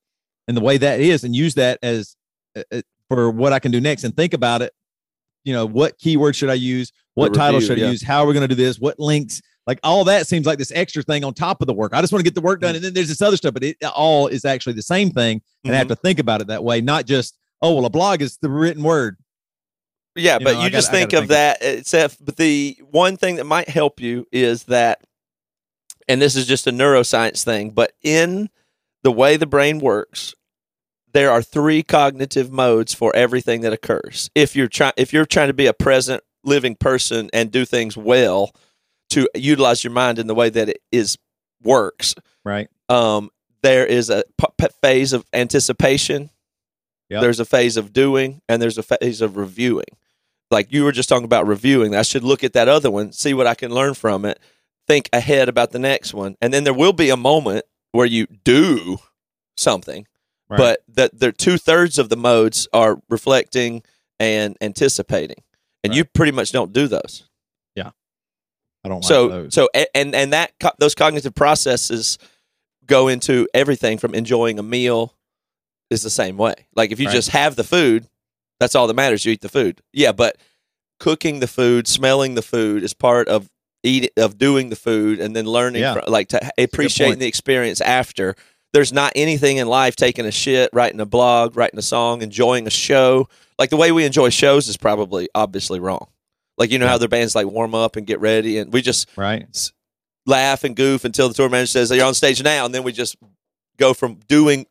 and 0.47 0.55
the 0.55 0.61
way 0.61 0.77
that 0.77 0.99
is 0.99 1.23
and 1.23 1.35
use 1.35 1.55
that 1.55 1.79
as 1.81 2.15
uh, 2.55 2.63
uh, 2.71 2.81
for 3.09 3.29
what 3.31 3.53
I 3.53 3.59
can 3.59 3.71
do 3.71 3.79
next 3.81 4.03
and 4.03 4.15
think 4.15 4.33
about 4.33 4.61
it. 4.61 4.73
You 5.43 5.53
know, 5.53 5.65
what 5.65 5.97
keyword 5.99 6.35
should 6.35 6.49
I 6.49 6.55
use? 6.55 6.91
What 7.13 7.33
The 7.33 7.37
title 7.39 7.59
review, 7.59 7.67
should 7.67 7.77
I 7.79 7.85
yeah. 7.85 7.91
use? 7.91 8.03
How 8.03 8.21
are 8.23 8.25
we 8.27 8.33
going 8.33 8.47
to 8.47 8.55
do 8.55 8.61
this? 8.61 8.79
What 8.79 8.99
links? 8.99 9.41
Like 9.67 9.79
all 9.83 10.03
that 10.05 10.27
seems 10.27 10.45
like 10.45 10.57
this 10.59 10.71
extra 10.75 11.01
thing 11.03 11.23
on 11.23 11.33
top 11.33 11.61
of 11.61 11.67
the 11.67 11.73
work. 11.73 11.93
I 11.93 12.01
just 12.01 12.11
want 12.13 12.19
to 12.19 12.23
get 12.29 12.35
the 12.35 12.41
work 12.41 12.59
Mm. 12.59 12.63
done, 12.63 12.75
and 12.75 12.83
then 12.83 12.93
there's 12.93 13.07
this 13.07 13.21
other 13.21 13.37
stuff, 13.37 13.53
but 13.53 13.63
it 13.63 13.77
all 13.83 14.27
is 14.27 14.45
actually 14.45 14.73
the 14.73 14.81
same 14.83 15.09
thing, 15.11 15.41
and 15.63 15.73
I 15.73 15.77
have 15.77 15.87
Mhm. 15.87 15.91
to 15.91 15.95
think 15.97 16.19
about 16.19 16.41
it 16.41 16.47
that 16.47 16.63
way, 16.63 16.81
not 16.81 17.05
just 17.05 17.37
oh 17.61 17.73
well, 17.73 17.85
a 17.85 17.89
blog 17.89 18.21
is 18.21 18.37
the 18.41 18.49
written 18.49 18.83
word. 18.83 19.17
Yeah, 20.15 20.37
You 20.39 20.45
but 20.45 20.53
know, 20.53 20.59
you 20.61 20.65
I 20.67 20.69
just 20.69 20.89
gotta- 20.89 20.97
think 20.99 21.13
of 21.13 21.19
think 21.21 21.29
that. 21.29 21.57
Except, 21.61 22.23
but 22.23 22.35
the 22.37 22.77
one 22.91 23.17
thing 23.17 23.35
that 23.37 23.45
might 23.45 23.67
help 23.69 23.99
you 23.99 24.27
is 24.31 24.63
that, 24.63 25.01
and 26.07 26.21
this 26.21 26.35
is 26.35 26.45
just 26.45 26.67
a 26.67 26.71
neuroscience 26.71 27.43
thing, 27.43 27.71
but 27.71 27.93
in 28.03 28.49
the 29.05 29.11
way 29.11 29.37
the 29.37 29.45
brain 29.45 29.77
works, 29.77 30.33
there 31.13 31.29
are 31.29 31.43
three 31.43 31.83
cognitive 31.83 32.51
modes 32.51 32.91
for 32.91 33.15
everything 33.15 33.61
that 33.61 33.71
occurs. 33.71 34.31
If 34.33 34.55
you're 34.55 34.67
trying, 34.67 34.93
if 34.97 35.13
you're 35.13 35.27
trying 35.27 35.49
to 35.49 35.53
be 35.53 35.67
a 35.67 35.73
present, 35.73 36.23
living 36.43 36.75
person 36.75 37.29
and 37.31 37.51
do 37.51 37.65
things 37.65 37.95
well, 37.95 38.51
to 39.11 39.29
utilize 39.35 39.83
your 39.83 39.93
mind 39.93 40.17
in 40.17 40.25
the 40.25 40.33
way 40.33 40.49
that 40.49 40.69
it 40.69 40.81
is 40.91 41.17
works, 41.63 42.15
Right. 42.43 42.67
um, 42.89 43.29
there 43.61 43.85
is 43.85 44.09
a 44.09 44.23
p- 44.39 44.47
p- 44.57 44.67
phase 44.81 45.13
of 45.13 45.23
anticipation. 45.33 46.31
Yep. 47.11 47.21
There's 47.21 47.39
a 47.39 47.45
phase 47.45 47.77
of 47.77 47.93
doing, 47.93 48.41
and 48.49 48.59
there's 48.59 48.79
a 48.79 48.83
phase 48.83 49.21
of 49.21 49.37
reviewing. 49.37 49.85
Like 50.49 50.71
you 50.73 50.83
were 50.83 50.91
just 50.91 51.09
talking 51.09 51.25
about 51.25 51.45
reviewing. 51.45 51.95
I 51.95 52.01
should 52.01 52.23
look 52.23 52.43
at 52.43 52.53
that 52.53 52.67
other 52.67 52.89
one, 52.89 53.11
see 53.11 53.35
what 53.35 53.45
I 53.45 53.53
can 53.53 53.71
learn 53.71 53.93
from 53.93 54.25
it, 54.25 54.39
think 54.87 55.09
ahead 55.13 55.47
about 55.47 55.71
the 55.71 55.79
next 55.79 56.13
one, 56.15 56.35
and 56.41 56.51
then 56.51 56.63
there 56.63 56.73
will 56.73 56.93
be 56.93 57.11
a 57.11 57.17
moment 57.17 57.65
where 57.95 58.05
you 58.05 58.27
do 58.43 58.97
something. 59.57 60.05
Right. 60.49 60.57
But 60.57 60.83
that 60.89 61.17
there 61.19 61.31
two 61.31 61.57
thirds 61.57 61.97
of 61.97 62.09
the 62.09 62.17
modes 62.17 62.67
are 62.73 63.01
reflecting 63.09 63.81
and 64.19 64.55
anticipating, 64.61 65.43
and 65.83 65.95
you 65.95 66.05
pretty 66.05 66.31
much 66.31 66.51
don't 66.51 66.71
do 66.71 66.87
those 66.87 67.27
Yeah, 67.75 67.91
I 68.83 68.89
don't 68.89 68.97
like 69.01 69.07
so 69.07 69.27
those. 69.27 69.53
so 69.55 69.67
and 69.95 70.13
and 70.15 70.33
that 70.33 70.53
co- 70.59 70.71
those 70.77 70.93
cognitive 70.95 71.33
processes 71.35 72.17
go 72.85 73.07
into 73.07 73.47
everything 73.55 73.97
from 73.97 74.13
enjoying 74.13 74.59
a 74.59 74.63
meal 74.63 75.15
is 75.89 76.03
the 76.03 76.09
same 76.11 76.37
way 76.37 76.53
like 76.75 76.91
if 76.91 76.99
you 76.99 77.07
Right. 77.07 77.15
just 77.15 77.29
have 77.29 77.55
the 77.55 77.63
food 77.63 78.07
that's 78.59 78.75
all 78.75 78.85
that 78.87 78.93
matters 78.93 79.25
you 79.25 79.31
eat 79.33 79.41
the 79.41 79.49
food 79.49 79.81
yeah 79.91 80.11
but 80.11 80.37
cooking 80.99 81.39
the 81.39 81.47
food 81.47 81.87
smelling 81.87 82.35
the 82.35 82.41
food 82.43 82.83
is 82.83 82.93
part 82.93 83.27
of 83.27 83.49
of 84.17 84.37
doing 84.37 84.69
the 84.69 84.75
food 84.75 85.19
and 85.19 85.35
then 85.35 85.45
learning 85.45 85.81
Yeah. 85.81 85.93
fro- 85.93 86.03
like 86.11 86.29
to 86.29 86.51
appreciating 86.57 87.13
point. 87.13 87.19
the 87.19 87.27
experience 87.27 87.81
after 87.81 88.35
there's 88.73 88.91
not 88.91 89.13
anything 89.15 89.57
in 89.57 89.67
life 89.67 89.95
taking 89.95 90.25
a 90.25 90.31
shit 90.31 90.69
writing 90.73 90.99
a 90.99 91.05
blog 91.05 91.55
writing 91.55 91.79
a 91.79 91.83
song 91.83 92.21
enjoying 92.21 92.67
a 92.67 92.71
show 92.71 93.27
like 93.59 93.69
the 93.69 93.77
way 93.77 93.91
we 93.91 94.03
enjoy 94.05 94.29
shows 94.29 94.67
is 94.67 94.75
probably 94.77 95.29
obviously 95.35 95.79
wrong 95.79 96.07
like 96.57 96.71
you 96.71 96.79
know 96.79 96.85
Yeah. 96.85 96.91
how 96.91 96.97
their 96.97 97.07
bands 97.07 97.35
like 97.35 97.47
warm 97.47 97.73
up 97.75 97.95
and 97.95 98.05
get 98.07 98.19
ready 98.19 98.57
and 98.57 98.73
we 98.73 98.81
just 98.81 99.07
right. 99.15 99.45
laugh 100.25 100.63
and 100.63 100.75
goof 100.75 101.05
until 101.05 101.27
the 101.27 101.33
tour 101.33 101.49
manager 101.49 101.67
says 101.67 101.91
you're 101.91 102.05
on 102.05 102.13
stage 102.13 102.41
now, 102.43 102.65
and 102.65 102.73
then 102.73 102.83
we 102.83 102.91
just 102.91 103.15
go 103.77 103.93
from 103.93 104.15
doing. 104.27 104.65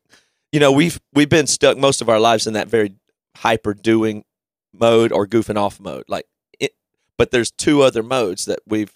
You 0.53 0.61
know, 0.61 0.73
we've 0.73 1.01
we've 1.13 1.29
been 1.29 1.47
stuck 1.47 1.77
most 1.77 2.01
of 2.01 2.09
our 2.09 2.19
lives 2.21 2.47
in 2.47 2.55
that 2.55 2.69
very 2.69 2.95
hyper 3.37 3.75
doing 3.75 4.25
mode 4.73 5.13
or 5.13 5.27
goofing 5.27 5.57
off 5.57 5.79
mode. 5.81 6.05
Like, 6.09 6.27
it, 6.61 6.73
but 7.19 7.31
there's 7.33 7.51
two 7.51 7.83
other 7.83 8.03
modes 8.03 8.45
that 8.47 8.61
we've 8.67 8.93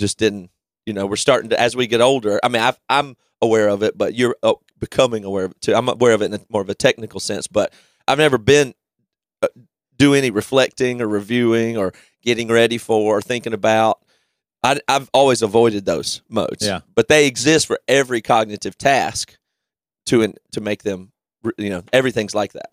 just 0.00 0.18
didn't. 0.18 0.50
You 0.86 0.94
know, 0.94 1.06
we're 1.06 1.16
starting 1.16 1.50
to 1.50 1.60
as 1.60 1.76
we 1.76 1.86
get 1.86 2.00
older. 2.00 2.40
I 2.42 2.48
mean, 2.48 2.62
I've, 2.62 2.80
I'm 2.88 3.16
aware 3.40 3.68
of 3.68 3.82
it, 3.82 3.96
but 3.96 4.14
you're 4.14 4.34
oh, 4.42 4.60
becoming 4.78 5.24
aware 5.24 5.44
of 5.44 5.52
it 5.52 5.60
too. 5.60 5.74
I'm 5.74 5.88
aware 5.88 6.14
of 6.14 6.22
it 6.22 6.26
in 6.26 6.34
a, 6.34 6.40
more 6.48 6.62
of 6.62 6.68
a 6.68 6.74
technical 6.74 7.20
sense, 7.20 7.46
but 7.46 7.72
I've 8.08 8.18
never 8.18 8.38
been 8.38 8.74
uh, 9.42 9.48
do 9.96 10.14
any 10.14 10.30
reflecting 10.30 11.00
or 11.00 11.06
reviewing 11.06 11.76
or 11.76 11.92
getting 12.22 12.48
ready 12.48 12.78
for 12.78 13.16
or 13.16 13.22
thinking 13.22 13.52
about. 13.52 14.00
I, 14.62 14.80
I've 14.88 15.08
always 15.14 15.42
avoided 15.42 15.84
those 15.84 16.22
modes. 16.28 16.66
Yeah. 16.66 16.80
but 16.94 17.08
they 17.08 17.26
exist 17.26 17.66
for 17.66 17.78
every 17.86 18.20
cognitive 18.20 18.76
task 18.76 19.38
to 20.06 20.22
in, 20.22 20.34
to 20.52 20.60
make 20.60 20.82
them. 20.82 21.12
You 21.56 21.70
know, 21.70 21.82
everything's 21.92 22.34
like 22.34 22.52
that. 22.52 22.70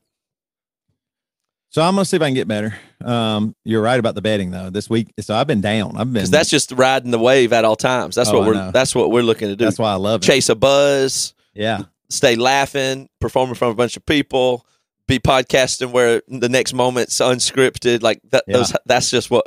So 1.77 1.83
I'm 1.83 1.93
gonna 1.93 2.05
see 2.05 2.15
if 2.17 2.23
I 2.23 2.25
can 2.25 2.33
get 2.33 2.47
better. 2.47 2.75
Um, 3.05 3.55
you're 3.63 3.83
right 3.83 3.99
about 3.99 4.15
the 4.15 4.21
betting 4.23 4.49
though. 4.49 4.71
This 4.71 4.89
week, 4.89 5.13
so 5.19 5.35
I've 5.35 5.45
been 5.45 5.61
down. 5.61 5.91
I've 5.91 6.05
been. 6.05 6.13
Because 6.13 6.31
that's 6.31 6.49
just 6.49 6.71
riding 6.71 7.11
the 7.11 7.19
wave 7.19 7.53
at 7.53 7.65
all 7.65 7.75
times. 7.75 8.15
That's 8.15 8.29
Oh, 8.31 8.39
what 8.39 8.47
we're. 8.47 8.71
That's 8.71 8.95
what 8.95 9.11
we're 9.11 9.21
looking 9.21 9.49
to 9.49 9.55
do. 9.55 9.63
that's 9.63 9.77
why 9.77 9.91
I 9.91 9.95
love 9.97 10.23
it. 10.23 10.25
Chase 10.25 10.49
a 10.49 10.55
buzz, 10.55 11.35
Yeah. 11.53 11.83
stay 12.09 12.35
laughing, 12.35 13.09
performing 13.21 13.49
in 13.49 13.55
front 13.57 13.69
of 13.69 13.75
a 13.75 13.77
bunch 13.77 13.95
of 13.95 14.03
people, 14.07 14.65
be 15.07 15.19
podcasting 15.19 15.91
where 15.91 16.23
the 16.27 16.49
next 16.49 16.73
moment's 16.73 17.19
unscripted. 17.19 18.01
Like 18.01 18.21
that, 18.31 18.45
Yeah. 18.47 18.57
those. 18.57 18.73
That's 18.87 19.11
just 19.11 19.29
what 19.29 19.45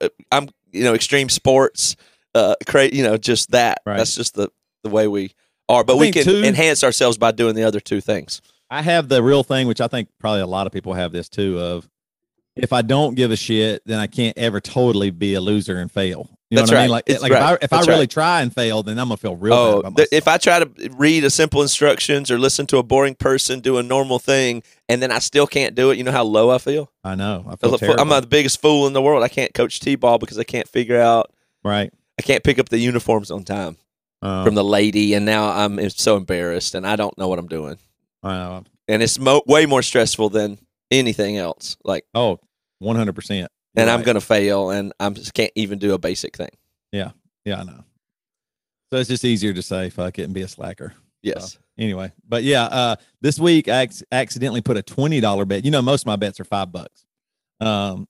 uh, 0.00 0.08
I'm. 0.32 0.48
You 0.72 0.82
know, 0.82 0.94
extreme 0.94 1.28
sports. 1.28 1.94
Uh, 2.34 2.56
cra- 2.66 2.92
You 2.92 3.04
know, 3.04 3.16
just 3.18 3.52
that. 3.52 3.82
Right. 3.86 3.98
That's 3.98 4.16
just 4.16 4.34
the 4.34 4.48
the 4.82 4.90
way 4.90 5.06
we 5.06 5.30
are. 5.68 5.84
But 5.84 5.98
we 5.98 6.10
can 6.10 6.24
too- 6.24 6.42
enhance 6.42 6.82
ourselves 6.82 7.18
by 7.18 7.30
doing 7.30 7.54
the 7.54 7.62
other 7.62 7.78
two 7.78 8.00
things. 8.00 8.42
I 8.70 8.82
have 8.82 9.08
the 9.08 9.22
real 9.22 9.42
thing, 9.42 9.66
which 9.66 9.80
I 9.80 9.88
think 9.88 10.08
probably 10.18 10.40
a 10.42 10.46
lot 10.46 10.66
of 10.66 10.72
people 10.72 10.92
have 10.94 11.12
this 11.12 11.28
too. 11.28 11.58
Of 11.58 11.88
if 12.56 12.72
I 12.72 12.82
don't 12.82 13.14
give 13.14 13.30
a 13.30 13.36
shit, 13.36 13.82
then 13.86 13.98
I 13.98 14.06
can't 14.06 14.36
ever 14.36 14.60
totally 14.60 15.10
be 15.10 15.34
a 15.34 15.40
loser 15.40 15.78
and 15.78 15.90
fail. 15.90 16.28
You 16.50 16.56
know 16.56 16.62
That's 16.62 16.70
what 16.72 16.76
I 16.76 16.80
right. 16.80 16.84
mean? 16.84 16.90
Like, 16.92 17.04
It's 17.06 17.22
like 17.22 17.32
right. 17.32 17.42
if 17.42 17.46
I 17.46 17.54
if 17.64 17.70
That's 17.70 17.86
I 17.86 17.90
really 17.90 18.00
right. 18.02 18.10
try 18.10 18.40
and 18.42 18.54
fail, 18.54 18.82
then 18.82 18.98
I'm 18.98 19.08
gonna 19.08 19.18
feel 19.18 19.36
real 19.36 19.52
Oh, 19.54 19.82
th- 19.94 20.08
if 20.12 20.26
I 20.26 20.38
try 20.38 20.58
to 20.64 20.90
read 20.96 21.24
a 21.24 21.30
simple 21.30 21.60
instructions 21.60 22.30
or 22.30 22.38
listen 22.38 22.66
to 22.68 22.78
a 22.78 22.82
boring 22.82 23.14
person 23.14 23.60
do 23.60 23.76
a 23.76 23.82
normal 23.82 24.18
thing, 24.18 24.62
and 24.88 25.02
then 25.02 25.12
I 25.12 25.18
still 25.18 25.46
can't 25.46 25.74
do 25.74 25.90
it, 25.90 25.98
you 25.98 26.04
know 26.04 26.10
how 26.12 26.24
low 26.24 26.48
I 26.50 26.56
feel. 26.58 26.90
I 27.04 27.14
know. 27.16 27.44
I 27.46 27.56
feel 27.56 27.76
terrible. 27.78 28.00
I'm 28.00 28.08
the 28.22 28.26
biggest 28.26 28.62
fool 28.62 28.86
in 28.86 28.94
the 28.94 29.02
world. 29.02 29.22
I 29.22 29.28
can't 29.28 29.52
coach 29.52 29.78
t-ball 29.80 30.18
because 30.18 30.38
I 30.38 30.44
can't 30.44 30.66
figure 30.68 31.00
out. 31.00 31.30
right. 31.64 31.92
I 32.18 32.22
can't 32.22 32.42
pick 32.42 32.58
up 32.58 32.68
the 32.70 32.78
uniforms 32.78 33.30
on 33.30 33.44
time 33.44 33.76
Um, 34.22 34.44
from 34.44 34.54
the 34.56 34.64
lady, 34.64 35.14
and 35.14 35.24
now 35.26 35.50
I'm 35.50 35.88
so 35.90 36.16
embarrassed, 36.16 36.74
and 36.74 36.84
I 36.86 36.96
don't 36.96 37.16
know 37.18 37.28
what 37.28 37.38
I'm 37.38 37.46
doing, 37.46 37.76
I 38.22 38.34
know. 38.36 38.64
and 38.88 39.02
it's 39.02 39.18
mo- 39.18 39.42
way 39.46 39.66
more 39.66 39.82
stressful 39.82 40.30
than 40.30 40.58
anything 40.90 41.36
else. 41.36 41.76
Like, 41.84 42.04
Oh, 42.14 42.38
100 42.80 43.14
percent. 43.14 43.50
and 43.76 43.88
I'm 43.90 44.02
gonna 44.02 44.20
fail, 44.20 44.70
and 44.70 44.92
I 44.98 45.08
just 45.10 45.34
can't 45.34 45.52
even 45.54 45.78
do 45.78 45.94
a 45.94 45.98
basic 45.98 46.36
thing. 46.36 46.50
Yeah, 46.92 47.10
Yeah, 47.44 47.60
I 47.60 47.64
know. 47.64 47.84
So 48.90 48.98
it's 48.98 49.08
just 49.10 49.24
easier 49.24 49.52
to 49.52 49.62
say 49.62 49.90
fuck 49.90 50.18
it 50.18 50.22
and 50.22 50.32
be 50.34 50.42
a 50.42 50.48
slacker. 50.48 50.94
Yes, 51.22 51.58
Anyway, 51.76 52.10
but 52.26 52.42
yeah, 52.44 52.64
uh, 52.64 52.96
this 53.20 53.38
week 53.38 53.68
I 53.68 53.82
ac- 53.82 54.04
accidentally 54.10 54.62
put 54.62 54.76
a 54.76 54.82
twenty 54.82 55.20
dollar 55.20 55.44
bet. 55.44 55.64
You 55.64 55.70
know, 55.70 55.82
most 55.82 56.02
of 56.02 56.06
my 56.06 56.16
bets 56.16 56.40
are 56.40 56.44
five 56.44 56.72
bucks. 56.72 57.04
Um, 57.60 58.08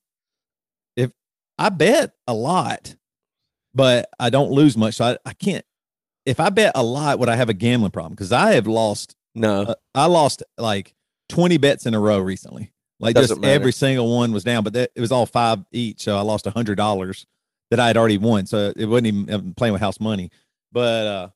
if 0.95 1.11
I 1.57 1.69
bet 1.69 2.13
a 2.27 2.33
lot, 2.33 2.95
but 3.75 4.09
I 4.19 4.29
don't 4.29 4.51
lose 4.51 4.77
much, 4.77 4.95
so 4.95 5.05
I, 5.05 5.17
I 5.25 5.33
can't. 5.33 5.65
If 6.25 6.39
I 6.39 6.49
bet 6.49 6.71
a 6.75 6.83
lot, 6.83 7.19
would 7.19 7.29
I 7.29 7.35
have 7.35 7.49
a 7.49 7.53
gambling 7.53 7.91
problem? 7.91 8.13
Because 8.13 8.31
I 8.31 8.53
have 8.53 8.67
lost. 8.67 9.15
No, 9.35 9.61
Uh, 9.63 9.75
I 9.95 10.05
lost 10.07 10.43
like 10.57 10.93
twenty 11.27 11.57
bets 11.57 11.85
in 11.85 11.93
a 11.93 11.99
row 11.99 12.19
recently. 12.19 12.71
Like 12.99 13.15
Doesn't 13.15 13.29
just 13.29 13.41
matter. 13.41 13.53
every 13.53 13.71
single 13.71 14.13
one 14.13 14.31
was 14.33 14.43
down, 14.43 14.63
but 14.63 14.73
that, 14.73 14.91
it 14.95 14.99
was 15.01 15.11
all 15.11 15.25
five 15.25 15.59
each. 15.71 16.01
So 16.01 16.17
I 16.17 16.21
lost 16.21 16.45
a 16.47 16.51
hundred 16.51 16.75
dollars 16.75 17.25
that 17.71 17.79
I 17.79 17.87
had 17.87 17.95
already 17.97 18.17
won. 18.17 18.45
So 18.45 18.73
it 18.75 18.85
wasn't 18.85 19.07
even 19.07 19.29
I'm 19.33 19.53
playing 19.53 19.73
with 19.73 19.81
house 19.81 19.99
money. 19.99 20.31
But 20.71 21.07
uh, 21.07 21.29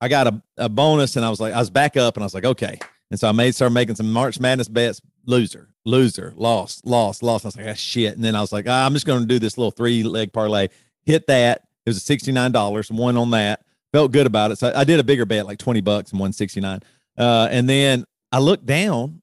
I 0.00 0.08
got 0.08 0.26
a, 0.26 0.42
a 0.56 0.68
bonus, 0.68 1.16
and 1.16 1.24
I 1.24 1.30
was 1.30 1.40
like, 1.40 1.54
I 1.54 1.58
was 1.58 1.70
back 1.70 1.96
up, 1.96 2.16
and 2.16 2.24
I 2.24 2.26
was 2.26 2.34
like, 2.34 2.44
okay. 2.44 2.78
And 3.10 3.18
so 3.18 3.28
I 3.28 3.32
made 3.32 3.54
started 3.54 3.74
making 3.74 3.94
some 3.94 4.12
March 4.12 4.38
Madness 4.40 4.68
bets. 4.68 5.00
Loser, 5.24 5.68
loser, 5.84 6.32
lost, 6.36 6.86
lost, 6.86 7.22
lost. 7.22 7.44
I 7.44 7.48
was 7.48 7.56
like, 7.56 7.66
ah, 7.68 7.74
shit. 7.74 8.14
And 8.14 8.24
then 8.24 8.34
I 8.34 8.40
was 8.40 8.50
like, 8.50 8.64
ah, 8.66 8.86
I'm 8.86 8.94
just 8.94 9.06
going 9.06 9.20
to 9.20 9.26
do 9.26 9.38
this 9.38 9.58
little 9.58 9.70
three 9.70 10.02
leg 10.02 10.32
parlay. 10.32 10.68
Hit 11.04 11.26
that. 11.26 11.64
It 11.84 11.90
was 11.90 11.98
a 11.98 12.00
sixty 12.00 12.32
nine 12.32 12.50
dollars. 12.50 12.90
One 12.90 13.16
on 13.16 13.30
that. 13.32 13.62
Felt 13.92 14.10
good 14.12 14.26
about 14.26 14.50
it. 14.50 14.58
So 14.58 14.72
I 14.74 14.84
did 14.84 15.00
a 15.00 15.04
bigger 15.04 15.26
bet, 15.26 15.46
like 15.46 15.58
twenty 15.58 15.80
bucks, 15.82 16.10
and 16.10 16.20
one 16.20 16.32
sixty 16.32 16.60
nine. 16.60 16.80
Uh, 17.18 17.48
and 17.50 17.68
then 17.68 18.04
I 18.32 18.38
looked 18.38 18.66
down, 18.66 19.22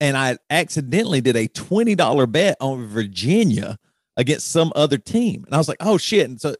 and 0.00 0.16
I 0.16 0.38
accidentally 0.50 1.20
did 1.20 1.36
a 1.36 1.48
twenty 1.48 1.94
dollar 1.94 2.26
bet 2.26 2.56
on 2.60 2.86
Virginia 2.86 3.78
against 4.16 4.50
some 4.50 4.72
other 4.74 4.98
team, 4.98 5.44
and 5.44 5.54
I 5.54 5.58
was 5.58 5.68
like, 5.68 5.78
oh 5.80 5.98
shit. 5.98 6.28
And 6.28 6.40
so 6.40 6.54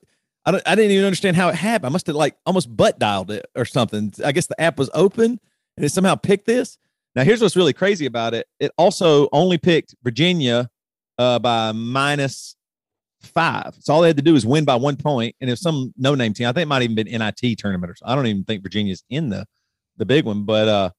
I, 0.44 0.60
I 0.64 0.74
didn't 0.74 0.92
even 0.92 1.04
understand 1.04 1.36
how 1.36 1.48
it 1.48 1.54
happened. 1.54 1.86
I 1.86 1.92
must 1.92 2.06
have 2.06 2.16
like 2.16 2.36
almost 2.46 2.74
butt 2.74 2.98
dialed 2.98 3.30
it 3.30 3.46
or 3.56 3.64
something. 3.64 4.12
I 4.24 4.32
guess 4.32 4.46
the 4.46 4.60
app 4.60 4.78
was 4.78 4.90
open 4.94 5.40
and 5.76 5.84
it 5.84 5.90
somehow 5.90 6.14
picked 6.14 6.46
this. 6.46 6.78
Now, 7.14 7.24
here's 7.24 7.40
what's 7.40 7.56
really 7.56 7.72
crazy 7.72 8.06
about 8.06 8.34
it. 8.34 8.46
It 8.60 8.70
also 8.76 9.28
only 9.32 9.58
picked 9.58 9.94
Virginia 10.04 10.68
uh, 11.18 11.38
by 11.38 11.72
minus 11.72 12.56
five. 13.22 13.74
So 13.80 13.94
all 13.94 14.02
they 14.02 14.08
had 14.08 14.18
to 14.18 14.22
do 14.22 14.36
is 14.36 14.46
win 14.46 14.64
by 14.64 14.76
one 14.76 14.96
point. 14.96 15.34
And 15.40 15.50
if 15.50 15.58
some 15.58 15.92
no 15.96 16.14
name 16.14 16.34
team, 16.34 16.46
I 16.46 16.52
think 16.52 16.64
it 16.64 16.68
might 16.68 16.82
even 16.82 16.94
been 16.94 17.08
NIT 17.08 17.58
tournament 17.58 17.90
or 17.90 17.96
something. 17.96 18.12
I 18.12 18.14
don't 18.14 18.26
even 18.26 18.44
think 18.44 18.62
Virginia's 18.62 19.02
in 19.10 19.30
the 19.30 19.46
the 19.96 20.06
big 20.06 20.24
one. 20.24 20.44
But 20.44 20.68
uh, 20.68 20.90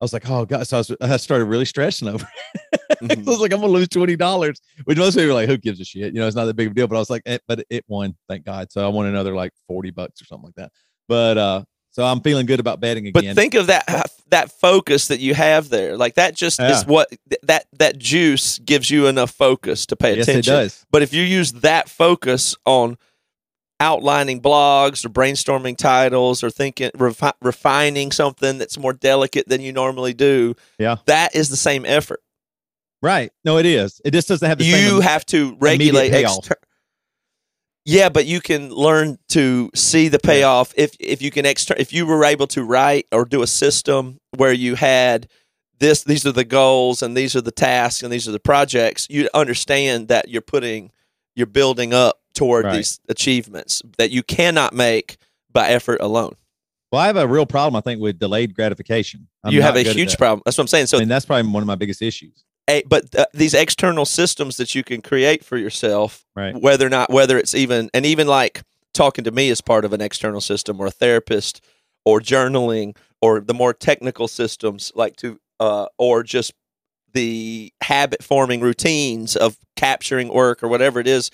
I 0.00 0.04
was 0.04 0.12
like, 0.12 0.28
oh 0.28 0.44
god. 0.44 0.66
So 0.66 0.76
I, 0.76 0.80
was, 0.80 0.96
I 1.00 1.16
started 1.16 1.46
really 1.46 1.64
stressing 1.64 2.08
over. 2.08 2.26
it. 2.72 3.18
I 3.28 3.30
was 3.30 3.40
like, 3.40 3.52
I'm 3.52 3.60
gonna 3.60 3.72
lose 3.72 3.88
twenty 3.88 4.16
dollars. 4.16 4.60
Which 4.84 4.98
most 4.98 5.14
people 5.14 5.30
are 5.30 5.34
like, 5.34 5.48
who 5.48 5.56
gives 5.56 5.80
a 5.80 5.84
shit? 5.84 6.14
You 6.14 6.20
know, 6.20 6.26
it's 6.26 6.36
not 6.36 6.46
that 6.46 6.54
big 6.54 6.68
of 6.68 6.72
a 6.72 6.74
deal. 6.74 6.86
But 6.86 6.96
I 6.96 7.00
was 7.00 7.10
like, 7.10 7.22
eh, 7.26 7.38
but 7.46 7.64
it 7.70 7.84
won, 7.88 8.14
thank 8.28 8.44
God. 8.44 8.70
So 8.72 8.84
I 8.84 8.88
won 8.88 9.06
another 9.06 9.34
like 9.34 9.52
forty 9.68 9.90
bucks 9.90 10.20
or 10.22 10.24
something 10.26 10.46
like 10.46 10.54
that. 10.56 10.72
But 11.08 11.38
uh, 11.38 11.64
so 11.90 12.04
I'm 12.04 12.20
feeling 12.20 12.46
good 12.46 12.60
about 12.60 12.80
betting 12.80 13.06
again. 13.06 13.34
But 13.34 13.34
think 13.36 13.54
of 13.54 13.66
that 13.68 14.10
that 14.30 14.50
focus 14.50 15.08
that 15.08 15.20
you 15.20 15.34
have 15.34 15.68
there. 15.68 15.96
Like 15.96 16.14
that 16.14 16.34
just 16.34 16.58
Yeah. 16.58 16.72
is 16.76 16.86
what 16.86 17.08
that 17.44 17.66
that 17.78 17.98
juice 17.98 18.58
gives 18.58 18.90
you 18.90 19.06
enough 19.06 19.30
focus 19.30 19.86
to 19.86 19.96
pay 19.96 20.16
yes, 20.16 20.28
attention. 20.28 20.54
it 20.54 20.56
does. 20.56 20.86
But 20.90 21.02
if 21.02 21.12
you 21.12 21.22
use 21.22 21.52
that 21.52 21.88
focus 21.88 22.56
on 22.66 22.96
outlining 23.80 24.40
blogs 24.40 25.04
or 25.04 25.08
brainstorming 25.08 25.76
titles 25.76 26.42
or 26.42 26.50
thinking 26.50 26.90
refi- 26.92 27.32
refining 27.42 28.12
something 28.12 28.58
that's 28.58 28.78
more 28.78 28.92
delicate 28.92 29.48
than 29.48 29.60
you 29.60 29.72
normally 29.72 30.14
do, 30.14 30.54
Yeah. 30.78 30.96
that 31.06 31.34
is 31.34 31.48
the 31.48 31.56
same 31.56 31.84
effort. 31.84 32.20
Right. 33.02 33.32
No, 33.44 33.58
it 33.58 33.66
is. 33.66 34.00
It 34.04 34.12
just 34.12 34.28
doesn't 34.28 34.48
have 34.48 34.58
the 34.58 34.70
same. 34.70 34.86
You 34.94 35.00
have 35.00 35.26
to 35.26 35.56
regulate. 35.60 36.12
Exter- 36.12 36.56
yeah, 37.84 38.08
but 38.08 38.24
you 38.24 38.40
can 38.40 38.70
learn 38.70 39.18
to 39.30 39.70
see 39.74 40.08
the 40.08 40.18
payoff 40.18 40.72
if 40.76 40.96
if 40.98 41.20
you 41.20 41.30
can 41.30 41.44
exter- 41.44 41.76
if 41.76 41.92
you 41.92 42.06
were 42.06 42.24
able 42.24 42.46
to 42.48 42.62
write 42.62 43.06
or 43.12 43.26
do 43.26 43.42
a 43.42 43.46
system 43.46 44.18
where 44.36 44.54
you 44.54 44.74
had 44.76 45.28
this 45.80 46.02
these 46.02 46.24
are 46.24 46.32
the 46.32 46.44
goals 46.46 47.02
and 47.02 47.14
these 47.14 47.36
are 47.36 47.42
the 47.42 47.50
tasks 47.50 48.02
and 48.02 48.10
these 48.10 48.26
are 48.26 48.32
the 48.32 48.40
projects 48.40 49.06
you 49.10 49.28
understand 49.34 50.08
that 50.08 50.28
you're 50.30 50.40
putting 50.40 50.92
you're 51.36 51.46
building 51.46 51.92
up 51.92 52.20
toward 52.34 52.64
Right. 52.66 52.76
these 52.76 53.00
achievements 53.08 53.82
that 53.98 54.10
you 54.10 54.22
cannot 54.22 54.72
make 54.74 55.16
by 55.52 55.68
effort 55.68 56.00
alone 56.00 56.34
well, 56.92 57.02
I 57.02 57.06
have 57.08 57.16
a 57.16 57.26
real 57.26 57.44
problem, 57.44 57.74
I 57.74 57.80
think, 57.80 58.00
with 58.00 58.20
delayed 58.20 58.54
gratification. 58.54 59.26
I'm 59.42 59.52
you 59.52 59.62
have 59.62 59.74
a 59.74 59.82
huge 59.82 60.10
that. 60.12 60.18
problem 60.18 60.42
that's 60.44 60.56
what 60.56 60.62
i'm 60.62 60.68
saying 60.68 60.86
so 60.86 60.98
I 60.98 61.00
mean, 61.00 61.08
that's 61.08 61.26
probably 61.26 61.50
one 61.50 61.62
of 61.62 61.66
my 61.66 61.74
biggest 61.74 62.00
issues. 62.02 62.44
a, 62.70 62.84
but 62.88 63.12
uh, 63.16 63.26
these 63.34 63.52
external 63.52 64.04
systems 64.04 64.58
that 64.58 64.74
you 64.76 64.84
can 64.84 65.02
create 65.02 65.44
for 65.44 65.56
yourself 65.56 66.24
Right. 66.36 66.54
whether 66.54 66.86
or 66.86 66.90
not 66.90 67.10
whether 67.10 67.36
it's 67.36 67.54
even 67.54 67.90
and 67.94 68.06
even 68.06 68.26
like 68.28 68.62
talking 68.92 69.24
to 69.24 69.32
me 69.32 69.50
as 69.50 69.60
part 69.60 69.84
of 69.84 69.92
an 69.92 70.00
external 70.00 70.40
system 70.40 70.80
or 70.80 70.86
a 70.86 70.90
therapist 70.90 71.60
or 72.04 72.20
journaling 72.20 72.96
or 73.20 73.40
the 73.40 73.54
more 73.54 73.72
technical 73.74 74.28
systems 74.28 74.92
like 74.94 75.16
to 75.16 75.40
uh, 75.58 75.86
or 75.98 76.22
just 76.22 76.52
the 77.12 77.72
habit 77.82 78.22
forming 78.22 78.60
routines 78.60 79.34
of 79.36 79.56
capturing 79.76 80.28
work 80.28 80.62
or 80.62 80.68
whatever 80.68 81.00
it 81.00 81.06
is 81.08 81.30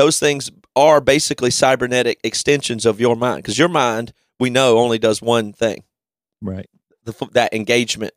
those 0.00 0.18
things 0.18 0.50
are 0.76 1.00
basically 1.00 1.50
cybernetic 1.50 2.18
extensions 2.24 2.86
of 2.86 3.00
your 3.00 3.16
mind 3.16 3.42
because 3.42 3.58
your 3.58 3.68
mind 3.68 4.12
we 4.38 4.48
know 4.50 4.78
only 4.78 4.98
does 4.98 5.20
one 5.20 5.52
thing 5.52 5.84
Right. 6.42 6.68
the, 7.04 7.12
that 7.32 7.52
engagement 7.52 8.14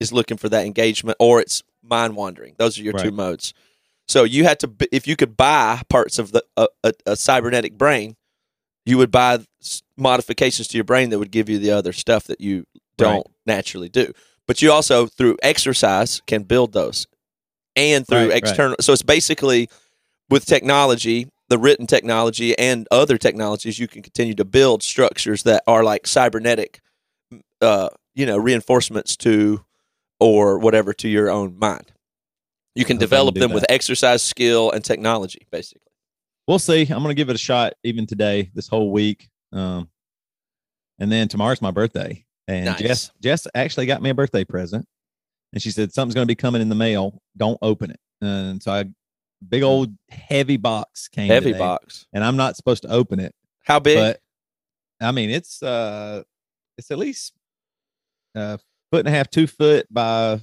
is 0.00 0.12
looking 0.12 0.38
for 0.38 0.48
that 0.48 0.64
engagement 0.64 1.16
or 1.20 1.40
it's 1.40 1.62
mind 1.82 2.16
wandering 2.16 2.54
those 2.58 2.78
are 2.78 2.82
your 2.82 2.94
two 2.94 3.10
modes 3.10 3.52
so 4.08 4.24
you 4.24 4.44
had 4.44 4.58
to 4.60 4.70
if 4.90 5.06
you 5.06 5.16
could 5.16 5.36
buy 5.36 5.82
parts 5.88 6.18
of 6.18 6.32
the 6.32 6.42
a, 6.56 6.66
a, 6.84 6.92
a 7.06 7.16
cybernetic 7.16 7.76
brain 7.76 8.16
you 8.86 8.96
would 8.98 9.10
buy 9.10 9.38
modifications 9.96 10.66
to 10.68 10.76
your 10.76 10.84
brain 10.84 11.10
that 11.10 11.18
would 11.18 11.30
give 11.30 11.48
you 11.48 11.58
the 11.58 11.70
other 11.72 11.92
stuff 11.92 12.24
that 12.24 12.40
you 12.40 12.64
don't 12.96 13.26
Right. 13.26 13.26
naturally 13.46 13.88
do 13.88 14.12
but 14.46 14.62
you 14.62 14.72
also 14.72 15.06
through 15.06 15.36
exercise 15.42 16.20
can 16.26 16.42
build 16.44 16.72
those 16.72 17.06
and 17.76 18.06
through 18.06 18.18
Right, 18.18 18.28
right. 18.28 18.36
external 18.42 18.76
so 18.80 18.92
it's 18.92 19.02
basically 19.02 19.68
with 20.30 20.46
technology 20.46 21.28
the 21.48 21.58
written 21.58 21.86
technology 21.86 22.58
and 22.58 22.88
other 22.90 23.18
technologies 23.18 23.78
you 23.78 23.86
can 23.86 24.00
continue 24.00 24.34
to 24.34 24.44
build 24.44 24.82
structures 24.82 25.42
that 25.42 25.62
are 25.66 25.84
like 25.84 26.06
cybernetic 26.06 26.80
uh, 27.60 27.88
you 28.14 28.26
know, 28.26 28.36
reinforcements 28.36 29.16
to 29.16 29.64
or 30.20 30.58
whatever 30.58 30.92
to 30.94 31.08
your 31.08 31.30
own 31.30 31.58
mind. 31.58 31.92
You 32.74 32.84
can 32.84 32.96
develop 32.96 33.34
them 33.34 33.52
with 33.52 33.66
exercise, 33.68 34.22
skill, 34.22 34.70
and 34.70 34.82
technology, 34.82 35.46
basically. 35.50 35.82
We'll 36.48 36.58
see. 36.58 36.82
I'm 36.82 37.02
going 37.02 37.08
to 37.08 37.14
give 37.14 37.28
it 37.28 37.36
a 37.36 37.38
shot 37.38 37.74
even 37.84 38.06
today, 38.06 38.50
this 38.54 38.66
whole 38.66 38.90
week. 38.90 39.28
Um, 39.52 39.90
and 40.98 41.12
then 41.12 41.28
tomorrow's 41.28 41.60
my 41.60 41.70
birthday. 41.70 42.24
And 42.48 42.64
Nice. 42.64 42.80
Jess, 42.80 43.12
Jess 43.22 43.46
actually 43.54 43.86
got 43.86 44.00
me 44.00 44.10
a 44.10 44.14
birthday 44.14 44.44
present. 44.44 44.86
And 45.52 45.60
she 45.60 45.70
said, 45.70 45.92
something's 45.92 46.14
going 46.14 46.26
to 46.26 46.30
be 46.30 46.34
coming 46.34 46.62
in 46.62 46.70
the 46.70 46.74
mail. 46.74 47.20
Don't 47.36 47.58
open 47.60 47.90
it. 47.90 48.00
And 48.22 48.62
so 48.62 48.72
I, 48.72 48.84
big 49.48 49.62
old 49.62 49.94
heavy 50.10 50.56
box 50.56 51.08
came. 51.08 51.28
Heavy 51.28 51.46
today, 51.52 51.58
box. 51.58 52.06
And 52.12 52.22
I'm 52.24 52.36
not 52.36 52.56
supposed 52.56 52.82
to 52.82 52.88
open 52.90 53.20
it. 53.20 53.34
How 53.64 53.78
big? 53.78 53.96
But 53.98 54.20
I 55.00 55.10
mean, 55.12 55.30
it's, 55.30 55.62
uh, 55.62 56.22
it's 56.78 56.90
at 56.90 56.98
least 56.98 57.32
a 58.34 58.58
foot 58.90 59.00
and 59.00 59.08
a 59.08 59.10
half, 59.10 59.28
two 59.30 59.46
foot 59.46 59.86
by 59.90 60.40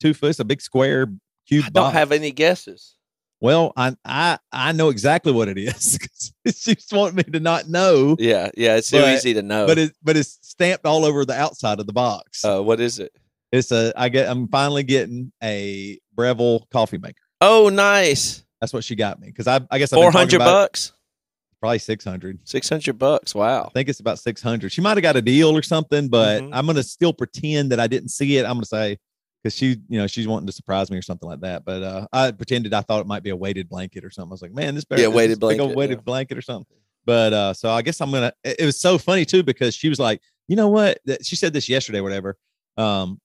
two 0.00 0.14
foot. 0.14 0.30
It's 0.30 0.40
a 0.40 0.44
big 0.44 0.60
square 0.62 1.06
cube 1.48 1.64
I 1.66 1.70
don't 1.70 1.84
box. 1.84 1.94
have 1.94 2.12
any 2.12 2.30
guesses. 2.32 2.94
Well, 3.40 3.72
I 3.76 3.94
I 4.04 4.38
I 4.50 4.72
know 4.72 4.88
exactly 4.88 5.30
what 5.32 5.48
it 5.48 5.58
is. 5.58 5.98
she 6.46 6.74
just 6.74 6.92
wanted 6.92 7.16
me 7.16 7.22
to 7.34 7.40
not 7.40 7.68
know, 7.68 8.16
Yeah, 8.18 8.48
yeah, 8.56 8.76
it's 8.76 8.90
too 8.90 9.00
But- 9.00 9.14
easy 9.14 9.34
to 9.34 9.42
know. 9.42 9.66
but 9.66 9.76
it 9.76 9.92
but 10.02 10.16
it's 10.16 10.38
stamped 10.40 10.86
all 10.86 11.04
over 11.04 11.24
the 11.26 11.34
outside 11.38 11.78
of 11.78 11.86
the 11.86 11.92
box. 11.92 12.44
uh, 12.44 12.60
what 12.62 12.80
is 12.80 12.98
it? 12.98 13.12
It's 13.52 13.70
a 13.72 13.92
I 13.94 14.08
get 14.08 14.28
I'm 14.30 14.48
finally 14.48 14.82
getting 14.84 15.32
a 15.42 15.98
Breville 16.14 16.66
coffee 16.72 16.96
maker. 16.98 17.22
Oh, 17.40 17.68
nice. 17.68 18.44
That's 18.60 18.72
what 18.72 18.84
she 18.84 18.94
got 18.96 19.20
me 19.20 19.26
because 19.28 19.46
I 19.46 19.60
I 19.70 19.78
guess 19.78 19.92
I've 19.92 19.96
been 19.96 20.04
Four 20.04 20.12
talking 20.12 20.18
hundred 20.18 20.36
about 20.36 20.48
it- 20.48 20.52
bucks. 20.64 20.92
probably 21.60 21.78
six 21.78 22.04
hundred. 22.04 22.38
Six 22.44 22.68
hundred 22.68 22.98
bucks. 22.98 23.34
Wow. 23.34 23.64
I 23.66 23.68
think 23.70 23.88
it's 23.88 24.00
about 24.00 24.18
600. 24.18 24.72
She 24.72 24.80
might 24.80 24.96
have 24.96 25.02
got 25.02 25.16
a 25.16 25.22
deal 25.22 25.56
or 25.56 25.62
something, 25.62 26.08
but 26.08 26.42
Mhm. 26.42 26.50
I'm 26.52 26.64
going 26.66 26.76
to 26.76 26.82
still 26.82 27.12
pretend 27.12 27.72
that 27.72 27.80
I 27.80 27.86
didn't 27.86 28.08
see 28.10 28.36
it. 28.38 28.44
I'm 28.46 28.52
going 28.52 28.62
to 28.62 28.66
say, 28.66 28.98
because 29.42 29.54
she, 29.54 29.76
you 29.88 29.98
know, 29.98 30.06
she's 30.06 30.26
wanting 30.26 30.46
to 30.46 30.52
surprise 30.52 30.90
me 30.90 30.96
or 30.96 31.02
something 31.02 31.28
like 31.28 31.40
that. 31.40 31.64
But 31.64 31.82
uh, 31.82 32.06
I 32.12 32.30
pretended 32.32 32.72
I 32.74 32.80
thought 32.80 33.00
it 33.00 33.06
might 33.06 33.22
be 33.22 33.30
a 33.30 33.36
weighted 33.36 33.68
blanket 33.68 34.04
or 34.04 34.10
something. 34.10 34.30
I 34.30 34.34
was 34.34 34.42
like, 34.42 34.52
man, 34.54 34.74
this 34.74 34.84
better 34.84 35.02
Yeah, 35.02 35.08
weighted 35.08 35.32
is 35.32 35.38
big 35.38 35.44
old 35.44 35.56
blanket, 35.58 35.76
weighted 35.76 35.98
yeah. 35.98 36.02
blanket 36.02 36.38
or 36.38 36.42
something. 36.42 36.76
But 37.04 37.32
uh, 37.32 37.54
so 37.54 37.70
I 37.70 37.82
guess 37.82 38.00
I'm 38.00 38.10
going 38.10 38.30
to, 38.44 38.62
it 38.62 38.64
was 38.64 38.80
so 38.80 38.96
funny 38.98 39.24
too, 39.24 39.42
because 39.42 39.74
she 39.74 39.88
was 39.88 39.98
like, 40.00 40.20
you 40.48 40.56
know 40.56 40.68
what? 40.68 40.98
She 41.22 41.36
said 41.36 41.52
this 41.52 41.68
yesterday, 41.68 42.00
whatever. 42.00 42.36
Um, 42.76 43.20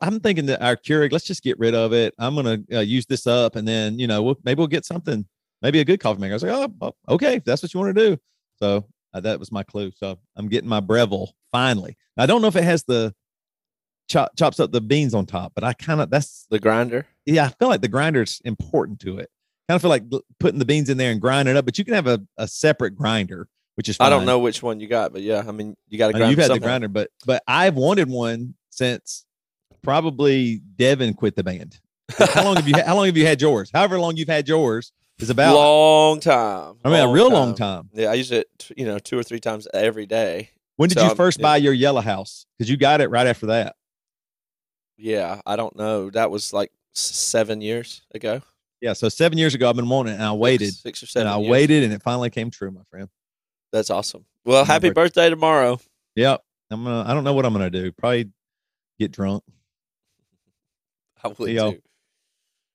I'm 0.00 0.20
thinking 0.20 0.46
that 0.46 0.62
our 0.62 0.76
Keurig, 0.76 1.12
let's 1.12 1.24
just 1.24 1.42
get 1.42 1.58
rid 1.58 1.74
of 1.74 1.92
it. 1.92 2.14
I'm 2.18 2.34
going 2.34 2.64
to 2.66 2.78
uh, 2.78 2.80
use 2.80 3.06
this 3.06 3.26
up 3.26 3.56
and 3.56 3.66
then, 3.66 3.98
you 3.98 4.06
know, 4.06 4.22
we'll, 4.22 4.36
maybe 4.44 4.58
we'll 4.58 4.66
get 4.66 4.84
something, 4.84 5.26
maybe 5.60 5.80
a 5.80 5.84
good 5.84 6.00
coffee 6.00 6.20
maker. 6.20 6.32
I 6.32 6.36
was 6.36 6.42
like, 6.42 6.52
oh, 6.52 6.74
oh, 6.80 7.14
okay, 7.14 7.36
if 7.36 7.44
that's 7.44 7.62
what 7.62 7.74
you 7.74 7.80
want 7.80 7.94
to 7.96 8.10
do. 8.10 8.18
So 8.58 8.86
uh, 9.12 9.20
that 9.20 9.38
was 9.38 9.50
my 9.52 9.62
clue. 9.62 9.90
So 9.96 10.18
I'm 10.36 10.48
getting 10.48 10.68
my 10.68 10.80
Breville 10.80 11.32
finally. 11.50 11.96
I 12.16 12.26
don't 12.26 12.42
know 12.42 12.48
if 12.48 12.56
it 12.56 12.64
has 12.64 12.84
the 12.84 13.14
chop, 14.08 14.36
chops 14.36 14.60
up 14.60 14.72
the 14.72 14.80
beans 14.80 15.14
on 15.14 15.26
top, 15.26 15.52
but 15.54 15.64
I 15.64 15.72
kind 15.72 16.00
of 16.00 16.10
that's 16.10 16.46
The 16.50 16.58
grinder. 16.60 17.06
yeah. 17.26 17.46
I 17.46 17.48
feel 17.48 17.68
like 17.68 17.80
the 17.80 17.88
grinder's 17.88 18.40
important 18.44 19.00
to 19.00 19.18
it. 19.18 19.30
Kind 19.68 19.76
of 19.76 19.82
feel 19.82 19.90
like 19.90 20.04
putting 20.40 20.58
the 20.58 20.64
beans 20.64 20.90
in 20.90 20.96
there 20.98 21.12
and 21.12 21.20
grinding 21.20 21.54
it 21.54 21.58
up, 21.58 21.64
but 21.64 21.78
you 21.78 21.84
can 21.84 21.94
have 21.94 22.06
a, 22.08 22.20
a 22.36 22.48
separate 22.48 22.96
grinder, 22.96 23.48
which 23.76 23.88
is 23.88 23.96
I 24.00 24.10
don't 24.10 24.26
know 24.26 24.40
which 24.40 24.62
one 24.62 24.80
you 24.80 24.88
got, 24.88 25.12
but 25.12 25.22
yeah, 25.22 25.44
I 25.46 25.52
mean, 25.52 25.76
you 25.88 25.98
got 25.98 26.08
to 26.08 26.16
I 26.16 26.18
grind. 26.18 26.30
you've 26.30 26.40
had 26.40 26.50
the 26.50 26.58
grinder, 26.60 26.88
but 26.88 27.10
but 27.24 27.42
I've 27.46 27.76
wanted 27.76 28.10
one 28.10 28.54
since 28.70 29.24
probably 29.82 30.60
Devin 30.76 31.14
quit 31.14 31.36
the 31.36 31.44
band. 31.44 31.78
how 32.18 32.44
long 32.44 32.56
have 32.56 32.68
you 32.68 32.74
how 32.84 32.94
long 32.96 33.06
have 33.06 33.16
you 33.16 33.26
had 33.26 33.40
yours? 33.40 33.70
However 33.72 33.98
long 33.98 34.16
you've 34.16 34.28
had 34.28 34.48
yours 34.48 34.92
is 35.18 35.30
about. 35.30 35.54
A 35.54 35.58
long 35.58 36.20
time. 36.20 36.74
I 36.84 36.90
mean, 36.90 37.00
a 37.00 37.10
real 37.12 37.30
long 37.30 37.54
time. 37.54 37.88
Yeah, 37.94 38.08
I 38.10 38.14
use 38.14 38.30
it, 38.32 38.48
you 38.76 38.84
know, 38.84 38.98
two 38.98 39.18
or 39.18 39.22
three 39.22 39.40
times 39.40 39.66
every 39.72 40.06
day. 40.06 40.50
When 40.76 40.88
did 40.88 40.96
So 40.98 41.02
you 41.02 41.08
I'm- 41.08 41.16
first 41.16 41.38
yeah. 41.38 41.42
buy 41.42 41.56
your 41.58 41.72
yellow 41.72 42.00
house? 42.00 42.46
Because 42.58 42.68
you 42.70 42.76
got 42.76 43.00
it 43.00 43.08
right 43.10 43.26
after 43.26 43.46
that. 43.46 43.76
Yeah, 44.96 45.40
I 45.46 45.56
don't 45.56 45.76
know. 45.76 46.10
That 46.10 46.30
was 46.30 46.52
like 46.52 46.70
seven 46.92 47.60
years 47.60 48.02
ago. 48.14 48.42
Yeah, 48.80 48.92
so 48.94 49.08
seven 49.08 49.38
years 49.38 49.54
ago, 49.54 49.68
I've 49.70 49.76
been 49.76 49.88
wanting 49.88 50.12
it, 50.14 50.16
and 50.16 50.24
I 50.24 50.32
waited, 50.32 50.66
six, 50.74 50.82
six 50.82 51.02
or 51.04 51.06
seven. 51.06 51.28
and 51.28 51.34
I 51.36 51.38
years. 51.40 51.50
waited, 51.50 51.84
and 51.84 51.92
it 51.92 52.02
finally 52.02 52.30
came 52.30 52.50
true, 52.50 52.70
my 52.70 52.82
friend. 52.90 53.08
That's 53.72 53.90
awesome. 53.90 54.24
Well, 54.44 54.64
happy 54.64 54.90
birthday 54.90 55.30
tomorrow. 55.30 55.78
Yep, 56.16 56.42
I'm 56.70 56.82
gonna. 56.84 57.08
I 57.08 57.14
don't 57.14 57.22
know 57.24 57.32
what 57.32 57.46
I'm 57.46 57.52
gonna 57.52 57.70
do. 57.70 57.92
Probably 57.92 58.30
get 58.98 59.12
drunk. 59.12 59.44
I 61.24 61.28
would 61.28 61.36
too. 61.72 61.82